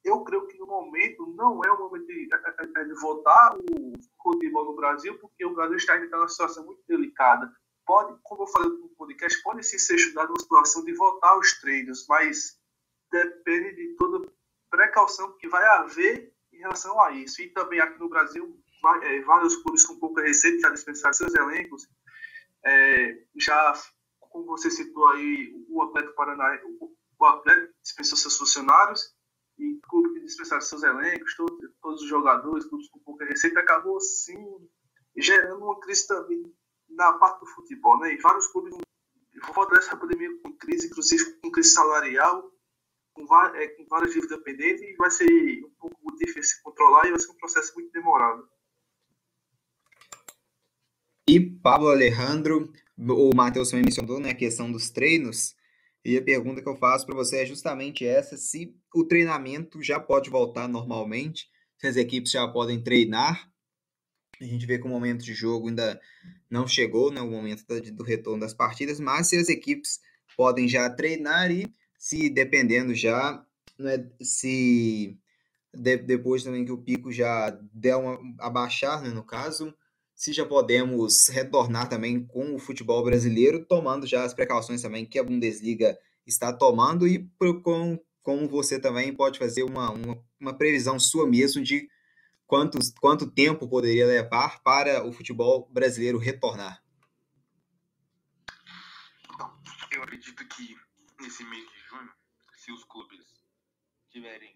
eu 0.04 0.22
creio 0.24 0.48
que 0.48 0.58
no 0.58 0.68
momento 0.68 1.26
não 1.36 1.63
é 1.63 1.72
o 1.72 1.80
momento 1.80 2.08
de, 2.08 2.28
de 2.28 2.94
voltar 3.00 3.56
o 3.56 3.94
futebol 4.22 4.66
no 4.66 4.76
Brasil, 4.76 5.18
porque 5.20 5.46
o 5.46 5.54
Brasil 5.54 5.78
está 5.78 5.94
ainda 5.94 6.18
numa 6.18 6.28
situação 6.28 6.66
muito 6.66 6.84
delicada. 6.88 7.52
Pode, 7.86 8.18
como 8.24 8.44
eu 8.44 8.48
falei 8.48 8.70
no 8.70 8.89
podcast, 8.89 9.42
pode 9.44 9.63
sim 9.63 9.78
ser 9.78 9.96
estudado 9.96 10.30
uma 10.30 10.39
situação 10.39 10.84
de 10.84 10.94
voltar 10.94 11.30
aos 11.30 11.60
treinos, 11.60 12.06
mas 12.08 12.58
depende 13.13 13.76
de 13.76 13.95
toda 13.95 14.28
precaução 14.69 15.38
que 15.38 15.47
vai 15.47 15.63
haver 15.63 16.34
em 16.52 16.58
relação 16.58 16.99
a 16.99 17.12
isso. 17.12 17.41
E 17.41 17.49
também 17.49 17.80
aqui 17.80 17.99
no 17.99 18.10
Brasil, 18.10 18.60
é, 19.04 19.21
vários 19.21 19.56
clubes 19.58 19.86
com 19.86 19.99
pouca 19.99 20.23
receita 20.23 20.62
já 20.62 20.69
dispensaram 20.69 21.13
seus 21.13 21.34
elencos. 21.36 21.88
É, 22.65 23.23
já, 23.36 23.73
como 24.19 24.45
você 24.45 24.71
citou 24.71 25.08
aí, 25.10 25.54
o 25.69 25.82
Atlético 25.84 26.15
Paranaense, 26.15 26.65
o 27.19 27.26
Atlético 27.26 27.73
dispensou 27.82 28.17
seus 28.17 28.38
funcionários 28.38 29.15
e 29.60 29.80
clube 29.88 30.13
que 30.13 30.26
dispensaram 30.26 30.62
seus 30.62 30.82
elencos, 30.82 31.36
todos, 31.36 31.71
todos 31.82 32.02
os 32.02 32.10
jogadores, 32.10 32.65
clubes 32.65 32.89
com 32.89 32.99
pouca 32.99 33.26
receita, 33.26 33.60
acabou 33.60 33.99
sim 34.02 34.43
gerando 35.15 35.63
uma 35.63 35.80
crise 35.80 36.08
também 36.08 36.52
na 36.89 37.13
parte 37.13 37.41
do 37.41 37.45
futebol, 37.47 37.99
né? 37.99 38.13
E 38.13 38.17
vários 38.17 38.47
clubes 38.47 38.76
volta 39.52 39.76
dessa 39.76 39.97
pandemia 39.97 40.30
com 40.41 40.54
crise, 40.54 40.88
inclusive 40.88 41.39
com 41.41 41.52
crise 41.52 41.69
salarial, 41.69 42.52
com, 43.13 43.23
é, 43.56 43.67
com 43.69 43.86
várias 43.86 44.13
dívidas 44.13 44.41
pendentes 44.43 44.82
e 44.82 44.95
vai 44.95 45.12
ser 45.12 45.26
um 45.65 45.71
pouco 45.80 46.17
difícil 46.17 46.58
controlar 46.63 47.08
e 47.08 47.12
vai 47.12 47.19
ser 47.19 47.32
um 47.32 47.38
processo 47.38 47.73
muito 47.76 47.91
demorado. 47.91 48.47
E 51.28 51.39
Pablo 51.39 51.89
Alejandro, 51.89 52.71
o 52.97 53.36
Matheus 53.36 53.69
também 53.69 53.86
mencionou 53.86 54.19
né, 54.19 54.32
a 54.32 54.36
questão 54.36 54.71
dos 54.71 54.89
treinos, 54.89 55.56
e 56.06 56.17
a 56.17 56.21
pergunta 56.21 56.62
que 56.62 56.67
eu 56.67 56.76
faço 56.76 57.06
para 57.06 57.15
você 57.15 57.43
é 57.43 57.45
justamente 57.45 58.06
essa: 58.06 58.36
se 58.36 58.76
o 58.93 59.06
treinamento 59.06 59.82
já 59.82 59.99
pode 59.99 60.30
voltar 60.30 60.67
normalmente, 60.67 61.49
se 61.78 61.88
as 61.88 61.95
equipes 61.95 62.32
já 62.32 62.47
podem 62.47 62.84
treinar. 62.84 63.49
A 64.41 64.45
gente 64.45 64.65
vê 64.65 64.78
que 64.78 64.86
o 64.86 64.89
momento 64.89 65.23
de 65.23 65.34
jogo 65.34 65.69
ainda 65.69 66.02
não 66.49 66.67
chegou, 66.67 67.12
né, 67.12 67.21
o 67.21 67.30
momento 67.30 67.63
do 67.93 68.04
retorno 68.04 68.41
das 68.41 68.54
partidas, 68.54 68.99
mas 68.99 69.28
se 69.28 69.38
as 69.38 69.47
equipes 69.47 70.02
podem 70.36 70.67
já 70.67 70.89
treinar 70.89 71.49
e 71.52 71.71
se 72.04 72.30
dependendo 72.30 72.94
já, 72.94 73.42
né, 73.80 74.06
se 74.20 75.18
de, 75.74 75.96
depois 75.96 76.44
também 76.44 76.66
que 76.66 76.72
o 76.72 76.78
pico 76.78 77.13
já 77.13 77.50
der 77.74 77.96
uma 77.96 78.20
abaixar, 78.39 79.02
né, 79.02 79.10
no 79.10 79.24
caso, 79.24 79.74
se 80.13 80.34
já 80.34 80.46
podemos 80.46 81.30
retornar 81.30 81.88
também 81.88 82.22
com 82.22 82.56
o 82.56 82.60
futebol 82.60 83.02
brasileiro, 83.06 83.63
tomando 83.63 84.06
já 84.06 84.26
as 84.26 84.34
precauções 84.34 84.82
também 84.82 85.06
que 85.06 85.18
a 85.18 85.24
Bundesliga 85.24 85.98
está 86.28 86.52
tomando 86.52 87.08
e 87.08 87.26
com, 87.63 87.98
como 88.22 88.50
você 88.50 88.78
também 88.78 89.16
pode 89.16 89.39
fazer 89.39 89.63
uma, 89.63 89.89
uma, 89.92 90.22
uma 90.38 90.58
previsão 90.58 91.00
sua 91.00 91.26
mesmo 91.26 91.63
de 91.63 91.88
quantos, 92.46 92.92
quanto 93.00 93.32
tempo 93.32 93.66
poderia 93.66 94.06
levar 94.06 94.62
para 94.62 95.08
o 95.08 95.13
futebol 95.13 95.70
brasileiro 95.72 96.18
retornar. 96.18 96.84
Eu 99.89 100.04
acredito 100.04 100.46
que 100.50 100.76
nesse 101.22 101.46
mês 101.46 101.63
de 101.63 101.83
se 102.54 102.72
os 102.72 102.84
clubes 102.86 103.44
tiverem 104.10 104.56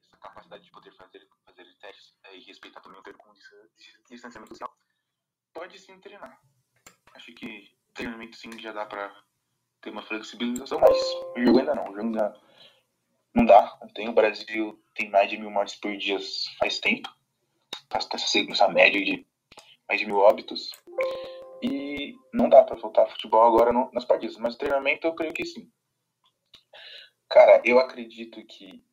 essa 0.00 0.16
capacidade 0.18 0.64
de 0.64 0.70
poder 0.70 0.92
fazer, 0.92 1.26
fazer 1.44 1.64
testes 1.80 2.14
é, 2.24 2.36
e 2.36 2.40
respeitar 2.40 2.80
também 2.80 2.98
o 2.98 3.02
termo 3.02 3.22
de 3.76 4.02
distanciamento 4.08 4.52
social, 4.52 4.76
pode 5.52 5.78
sim 5.78 5.98
treinar. 6.00 6.40
Acho 7.14 7.32
que 7.34 7.74
treinamento 7.94 8.36
sim 8.36 8.58
já 8.58 8.72
dá 8.72 8.86
para 8.86 9.14
ter 9.80 9.90
uma 9.90 10.02
flexibilização, 10.02 10.78
mas 10.80 10.96
o 11.36 11.44
jogo 11.44 11.58
ainda 11.58 11.74
não. 11.74 11.84
O 11.84 11.94
jogo 11.94 12.06
ainda 12.06 12.40
não 13.34 13.44
dá. 13.44 13.78
Tem, 13.94 14.08
o 14.08 14.12
Brasil 14.12 14.82
tem 14.94 15.10
mais 15.10 15.28
de 15.28 15.36
mil 15.36 15.50
mortes 15.50 15.76
por 15.76 15.96
dia 15.96 16.18
faz 16.58 16.78
tempo. 16.78 17.08
Tá 17.88 17.98
essa 17.98 18.68
média 18.68 19.04
de 19.04 19.26
mais 19.88 20.00
de 20.00 20.06
mil 20.06 20.18
óbitos. 20.18 20.70
E 21.62 22.16
não 22.32 22.48
dá 22.48 22.64
para 22.64 22.76
voltar 22.76 23.06
futebol 23.06 23.44
agora 23.46 23.72
no, 23.72 23.90
nas 23.92 24.04
partidas. 24.04 24.36
Mas 24.36 24.56
treinamento 24.56 25.06
eu 25.06 25.14
creio 25.14 25.34
que 25.34 25.44
sim. 25.44 25.70
Cara, 27.32 27.62
eu 27.64 27.78
acredito 27.78 28.44
que 28.44 28.84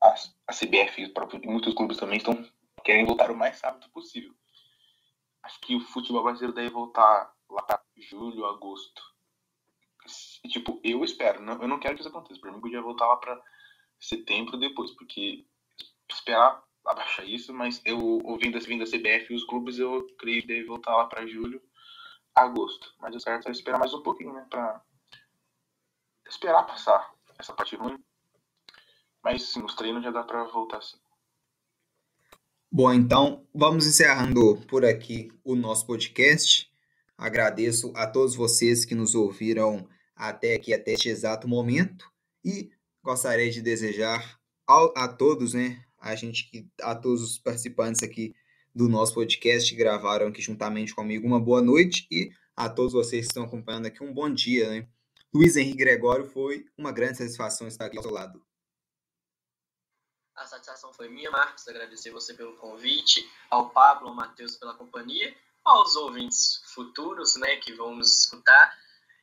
a, 0.00 0.14
a 0.46 0.52
CBF 0.52 1.02
e 1.02 1.46
muitos 1.48 1.74
clubes 1.74 1.96
também 1.96 2.18
estão 2.18 2.32
querem 2.84 3.04
voltar 3.04 3.28
o 3.28 3.36
mais 3.36 3.60
rápido 3.60 3.90
possível. 3.90 4.32
acho 5.42 5.60
que 5.60 5.74
o 5.74 5.80
futebol 5.80 6.22
brasileiro 6.22 6.54
deve 6.54 6.70
voltar 6.70 7.34
lá 7.50 7.62
para 7.62 7.82
julho, 7.96 8.46
agosto. 8.46 9.02
E, 10.44 10.48
tipo, 10.48 10.80
eu 10.84 11.02
espero, 11.04 11.42
não, 11.42 11.60
eu 11.60 11.66
não 11.66 11.80
quero 11.80 11.94
que 11.94 12.00
isso 12.02 12.08
aconteça. 12.08 12.40
Para 12.40 12.52
mim, 12.52 12.60
podia 12.60 12.80
voltar 12.80 13.08
lá 13.08 13.16
para 13.16 13.42
setembro 13.98 14.56
depois, 14.56 14.92
porque 14.92 15.44
esperar 16.08 16.62
abaixar 16.86 17.28
isso, 17.28 17.52
mas 17.52 17.82
eu 17.84 17.98
ouvindo 18.24 18.58
as 18.58 18.66
vindas 18.66 18.92
da 18.92 18.98
CBF 18.98 19.32
e 19.32 19.36
os 19.36 19.44
clubes, 19.44 19.78
eu 19.80 20.06
creio 20.18 20.42
que 20.42 20.48
deve 20.48 20.64
voltar 20.64 20.96
lá 20.96 21.06
para 21.06 21.26
julho, 21.26 21.60
agosto. 22.32 22.94
Mas 23.00 23.14
o 23.16 23.20
certo 23.20 23.48
é 23.48 23.50
esperar 23.50 23.78
mais 23.78 23.92
um 23.92 24.02
pouquinho, 24.04 24.32
né? 24.32 24.46
Para 24.48 24.80
esperar 26.28 26.62
passar 26.64 27.12
essa 27.42 27.52
parte 27.52 27.76
ruim. 27.76 27.98
Mas 29.22 29.50
sim, 29.50 29.62
os 29.62 29.74
treinos 29.74 30.02
já 30.02 30.10
dá 30.10 30.22
para 30.22 30.44
voltar 30.44 30.80
sim. 30.80 30.96
Bom, 32.70 32.92
então 32.92 33.46
vamos 33.54 33.86
encerrando 33.86 34.56
por 34.66 34.84
aqui 34.84 35.30
o 35.44 35.54
nosso 35.54 35.86
podcast. 35.86 36.70
Agradeço 37.18 37.92
a 37.94 38.06
todos 38.06 38.34
vocês 38.34 38.84
que 38.84 38.94
nos 38.94 39.14
ouviram 39.14 39.86
até 40.16 40.54
aqui, 40.54 40.72
até 40.72 40.92
este 40.92 41.08
exato 41.08 41.46
momento. 41.46 42.10
E 42.44 42.70
gostaria 43.02 43.50
de 43.50 43.60
desejar 43.60 44.40
ao, 44.66 44.92
a 44.96 45.06
todos, 45.06 45.52
né, 45.52 45.84
a 45.98 46.14
gente 46.14 46.66
a 46.80 46.94
todos 46.94 47.22
os 47.22 47.38
participantes 47.38 48.02
aqui 48.02 48.34
do 48.74 48.88
nosso 48.88 49.12
podcast 49.12 49.74
gravaram 49.74 50.28
aqui 50.28 50.40
juntamente 50.40 50.94
comigo 50.94 51.26
uma 51.26 51.38
boa 51.38 51.60
noite 51.60 52.06
e 52.10 52.30
a 52.56 52.70
todos 52.70 52.92
vocês 52.92 53.26
que 53.26 53.30
estão 53.30 53.44
acompanhando 53.44 53.86
aqui 53.86 54.02
um 54.02 54.14
bom 54.14 54.32
dia, 54.32 54.70
né? 54.70 54.88
Luiz 55.34 55.56
Henrique 55.56 55.78
Gregório, 55.78 56.26
foi 56.26 56.66
uma 56.76 56.92
grande 56.92 57.16
satisfação 57.16 57.66
estar 57.66 57.86
aqui 57.86 57.96
ao 57.96 58.02
seu 58.02 58.12
lado. 58.12 58.44
A 60.36 60.46
satisfação 60.46 60.92
foi 60.92 61.08
minha, 61.08 61.30
Marcos. 61.30 61.66
Agradecer 61.66 62.10
você 62.10 62.34
pelo 62.34 62.56
convite, 62.58 63.26
ao 63.50 63.70
Pablo, 63.70 64.08
ao 64.08 64.14
Matheus 64.14 64.56
pela 64.56 64.74
companhia, 64.74 65.34
aos 65.64 65.96
ouvintes 65.96 66.60
futuros, 66.74 67.36
né, 67.36 67.56
que 67.56 67.72
vão 67.72 67.94
nos 67.94 68.20
escutar 68.20 68.76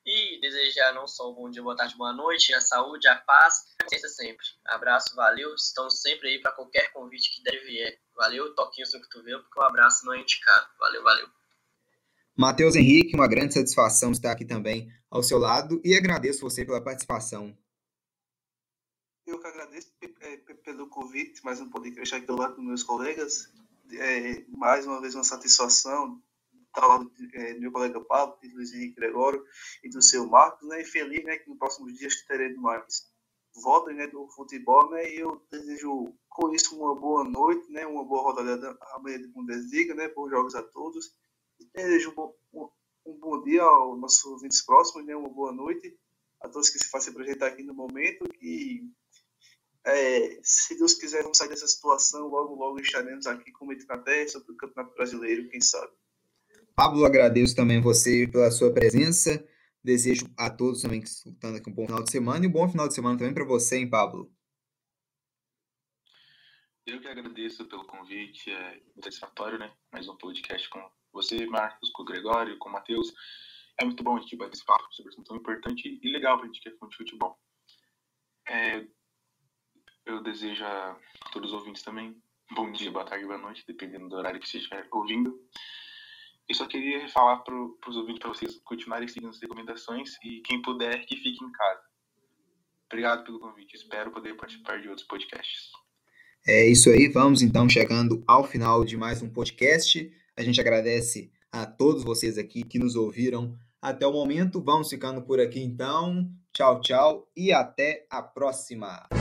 e 0.03 0.39
desejar 0.41 0.93
não 0.93 1.07
só 1.07 1.29
um 1.29 1.35
bom 1.35 1.49
dia, 1.49 1.61
boa 1.61 1.75
tarde, 1.75 1.95
boa 1.95 2.13
noite, 2.13 2.55
a 2.55 2.61
saúde, 2.61 3.07
a 3.07 3.15
paz, 3.15 3.65
a 3.79 4.07
sempre. 4.07 4.45
Abraço, 4.65 5.15
valeu. 5.15 5.53
Estamos 5.53 6.01
sempre 6.01 6.29
aí 6.29 6.41
para 6.41 6.53
qualquer 6.53 6.91
convite 6.91 7.35
que 7.35 7.43
deve 7.43 7.65
vier. 7.65 7.99
Valeu, 8.15 8.55
toquinho 8.55 8.87
no 8.93 9.01
cotovelo, 9.01 9.43
porque 9.43 9.59
o 9.59 9.63
abraço 9.63 10.05
não 10.07 10.13
é 10.13 10.19
indicado. 10.19 10.67
Valeu, 10.79 11.03
valeu. 11.03 11.38
Matheus 12.39 12.73
Henrique, 12.73 13.17
uma 13.17 13.27
grande 13.27 13.53
satisfação 13.53 14.13
estar 14.13 14.31
aqui 14.31 14.45
também 14.45 14.89
ao 15.11 15.21
seu 15.21 15.37
lado 15.37 15.81
e 15.83 15.93
agradeço 15.93 16.39
você 16.39 16.63
pela 16.63 16.81
participação. 16.81 17.53
Eu 19.27 19.37
que 19.37 19.45
agradeço 19.45 19.91
é, 20.21 20.37
pelo 20.37 20.87
convite, 20.87 21.43
mais 21.43 21.59
um 21.59 21.69
podcast 21.69 22.15
aqui 22.15 22.25
do 22.25 22.37
lado 22.37 22.55
dos 22.55 22.63
meus 22.63 22.81
colegas. 22.81 23.51
É, 23.91 24.45
mais 24.55 24.87
uma 24.87 25.01
vez 25.01 25.15
uma 25.15 25.23
satisfação 25.25 26.23
estar 26.65 26.87
lá 26.87 26.99
do 26.99 27.11
é, 27.33 27.55
meu 27.55 27.73
colega 27.73 27.99
Pablo, 27.99 28.37
do 28.41 28.55
Luiz 28.55 28.73
Henrique 28.73 28.95
Gregório 28.95 29.43
e 29.83 29.89
do 29.89 30.01
seu 30.01 30.25
Marcos, 30.25 30.65
né? 30.69 30.79
E 30.81 30.85
feliz, 30.85 31.21
né, 31.25 31.39
que 31.39 31.49
nos 31.49 31.59
próximos 31.59 31.93
dias 31.99 32.21
teremos 32.21 32.57
mais 32.61 33.11
voltas, 33.61 33.93
né, 33.97 34.07
do 34.07 34.29
futebol, 34.29 34.89
né? 34.91 35.13
E 35.13 35.19
eu 35.19 35.45
desejo 35.51 36.15
com 36.29 36.53
isso 36.53 36.77
uma 36.77 36.95
boa 36.95 37.25
noite, 37.25 37.69
né? 37.69 37.85
Uma 37.85 38.05
boa 38.05 38.31
rodada 38.31 38.77
amanhã 38.93 39.19
de 39.19 39.27
Bundesliga, 39.27 39.93
né? 39.93 40.07
Bons 40.07 40.29
jogos 40.29 40.55
a 40.55 40.63
todos. 40.63 41.19
Desejo 41.73 42.11
um 42.11 42.15
bom, 42.15 42.35
um, 42.53 42.69
um 43.05 43.19
bom 43.19 43.43
dia 43.43 43.63
aos 43.63 43.99
nossos 43.99 44.23
ouvintes 44.25 44.65
próximos, 44.65 45.05
né? 45.05 45.15
Uma 45.15 45.29
boa 45.29 45.51
noite 45.51 45.97
a 46.41 46.47
todos 46.47 46.69
que 46.69 46.79
se 46.79 46.89
fazem 46.89 47.13
projetar 47.13 47.47
aqui 47.47 47.63
no 47.63 47.73
momento 47.73 48.25
e 48.41 48.89
é, 49.85 50.39
se 50.43 50.77
Deus 50.77 50.93
quiser, 50.93 51.21
vamos 51.21 51.37
sair 51.37 51.49
dessa 51.49 51.67
situação. 51.67 52.27
Logo, 52.27 52.55
logo 52.55 52.79
estaremos 52.79 53.25
aqui 53.27 53.51
comentando 53.51 53.91
até 53.91 54.27
sobre 54.27 54.51
o 54.51 54.55
Campeonato 54.55 54.95
Brasileiro, 54.95 55.49
quem 55.49 55.61
sabe. 55.61 55.91
Pablo, 56.75 57.05
agradeço 57.05 57.55
também 57.55 57.81
você 57.81 58.27
pela 58.27 58.51
sua 58.51 58.73
presença. 58.73 59.45
Desejo 59.83 60.25
a 60.37 60.49
todos 60.49 60.81
também 60.81 61.01
que 61.01 61.07
estão 61.07 61.31
escutando 61.31 61.57
aqui 61.57 61.69
um 61.69 61.73
bom 61.73 61.85
final 61.85 62.03
de 62.03 62.11
semana 62.11 62.45
e 62.45 62.47
um 62.47 62.51
bom 62.51 62.69
final 62.69 62.87
de 62.87 62.93
semana 62.93 63.17
também 63.17 63.33
para 63.33 63.45
você, 63.45 63.77
hein, 63.77 63.89
Pablo? 63.89 64.31
Eu 66.85 66.99
que 66.99 67.07
agradeço 67.07 67.65
pelo 67.65 67.85
convite, 67.85 68.51
é 68.51 68.71
muito 68.71 69.03
satisfatório, 69.03 69.57
né? 69.57 69.71
Mais 69.91 70.07
um 70.07 70.17
podcast 70.17 70.67
com 70.69 70.79
você, 71.21 71.45
Marcos, 71.45 71.89
com 71.91 72.03
o 72.03 72.05
Gregório, 72.05 72.57
com 72.57 72.69
o 72.69 72.71
Matheus. 72.71 73.13
É 73.79 73.85
muito 73.85 74.03
bom 74.03 74.17
a 74.17 74.19
gente 74.19 74.35
bater 74.35 74.53
esse 74.53 74.65
papo 74.65 74.87
sobre 74.91 75.13
um 75.17 75.23
tão 75.23 75.37
importante 75.37 75.99
e 76.01 76.11
legal 76.11 76.37
para 76.37 76.45
a 76.45 76.47
gente 76.47 76.61
que 76.61 76.69
é 76.69 76.71
fã 76.73 76.87
de 76.87 76.97
futebol. 76.97 77.39
É, 78.47 78.85
eu 80.05 80.21
desejo 80.23 80.63
a 80.65 80.99
todos 81.31 81.51
os 81.51 81.59
ouvintes 81.59 81.83
também 81.83 82.19
bom 82.51 82.71
dia, 82.71 82.91
boa 82.91 83.05
tarde, 83.05 83.25
boa 83.25 83.37
noite, 83.37 83.63
dependendo 83.67 84.09
do 84.09 84.15
horário 84.15 84.39
que 84.39 84.49
você 84.49 84.57
estiver 84.57 84.87
ouvindo. 84.91 85.39
Eu 86.47 86.55
só 86.55 86.65
queria 86.65 87.07
falar 87.09 87.37
para 87.37 87.53
os 87.55 87.95
ouvintes, 87.95 88.19
para 88.19 88.29
vocês 88.29 88.59
continuarem 88.63 89.07
seguindo 89.07 89.29
as 89.29 89.39
recomendações 89.39 90.15
e 90.23 90.41
quem 90.41 90.61
puder 90.61 91.05
que 91.05 91.15
fique 91.15 91.43
em 91.43 91.51
casa. 91.51 91.81
Obrigado 92.87 93.23
pelo 93.23 93.39
convite. 93.39 93.75
Espero 93.75 94.11
poder 94.11 94.35
participar 94.35 94.81
de 94.81 94.89
outros 94.89 95.05
podcasts. 95.05 95.69
É 96.47 96.67
isso 96.67 96.89
aí. 96.89 97.07
Vamos 97.07 97.43
então 97.43 97.69
chegando 97.69 98.23
ao 98.27 98.43
final 98.43 98.83
de 98.83 98.97
mais 98.97 99.21
um 99.21 99.29
podcast. 99.29 100.11
A 100.39 100.41
gente 100.41 100.61
agradece 100.61 101.29
a 101.51 101.65
todos 101.65 102.01
vocês 102.01 102.37
aqui 102.37 102.63
que 102.63 102.79
nos 102.79 102.95
ouviram 102.95 103.57
até 103.81 104.07
o 104.07 104.13
momento. 104.13 104.63
Vamos 104.63 104.89
ficando 104.89 105.21
por 105.21 105.37
aqui 105.37 105.59
então. 105.61 106.31
Tchau, 106.53 106.79
tchau 106.79 107.29
e 107.35 107.51
até 107.51 108.07
a 108.09 108.21
próxima. 108.21 109.18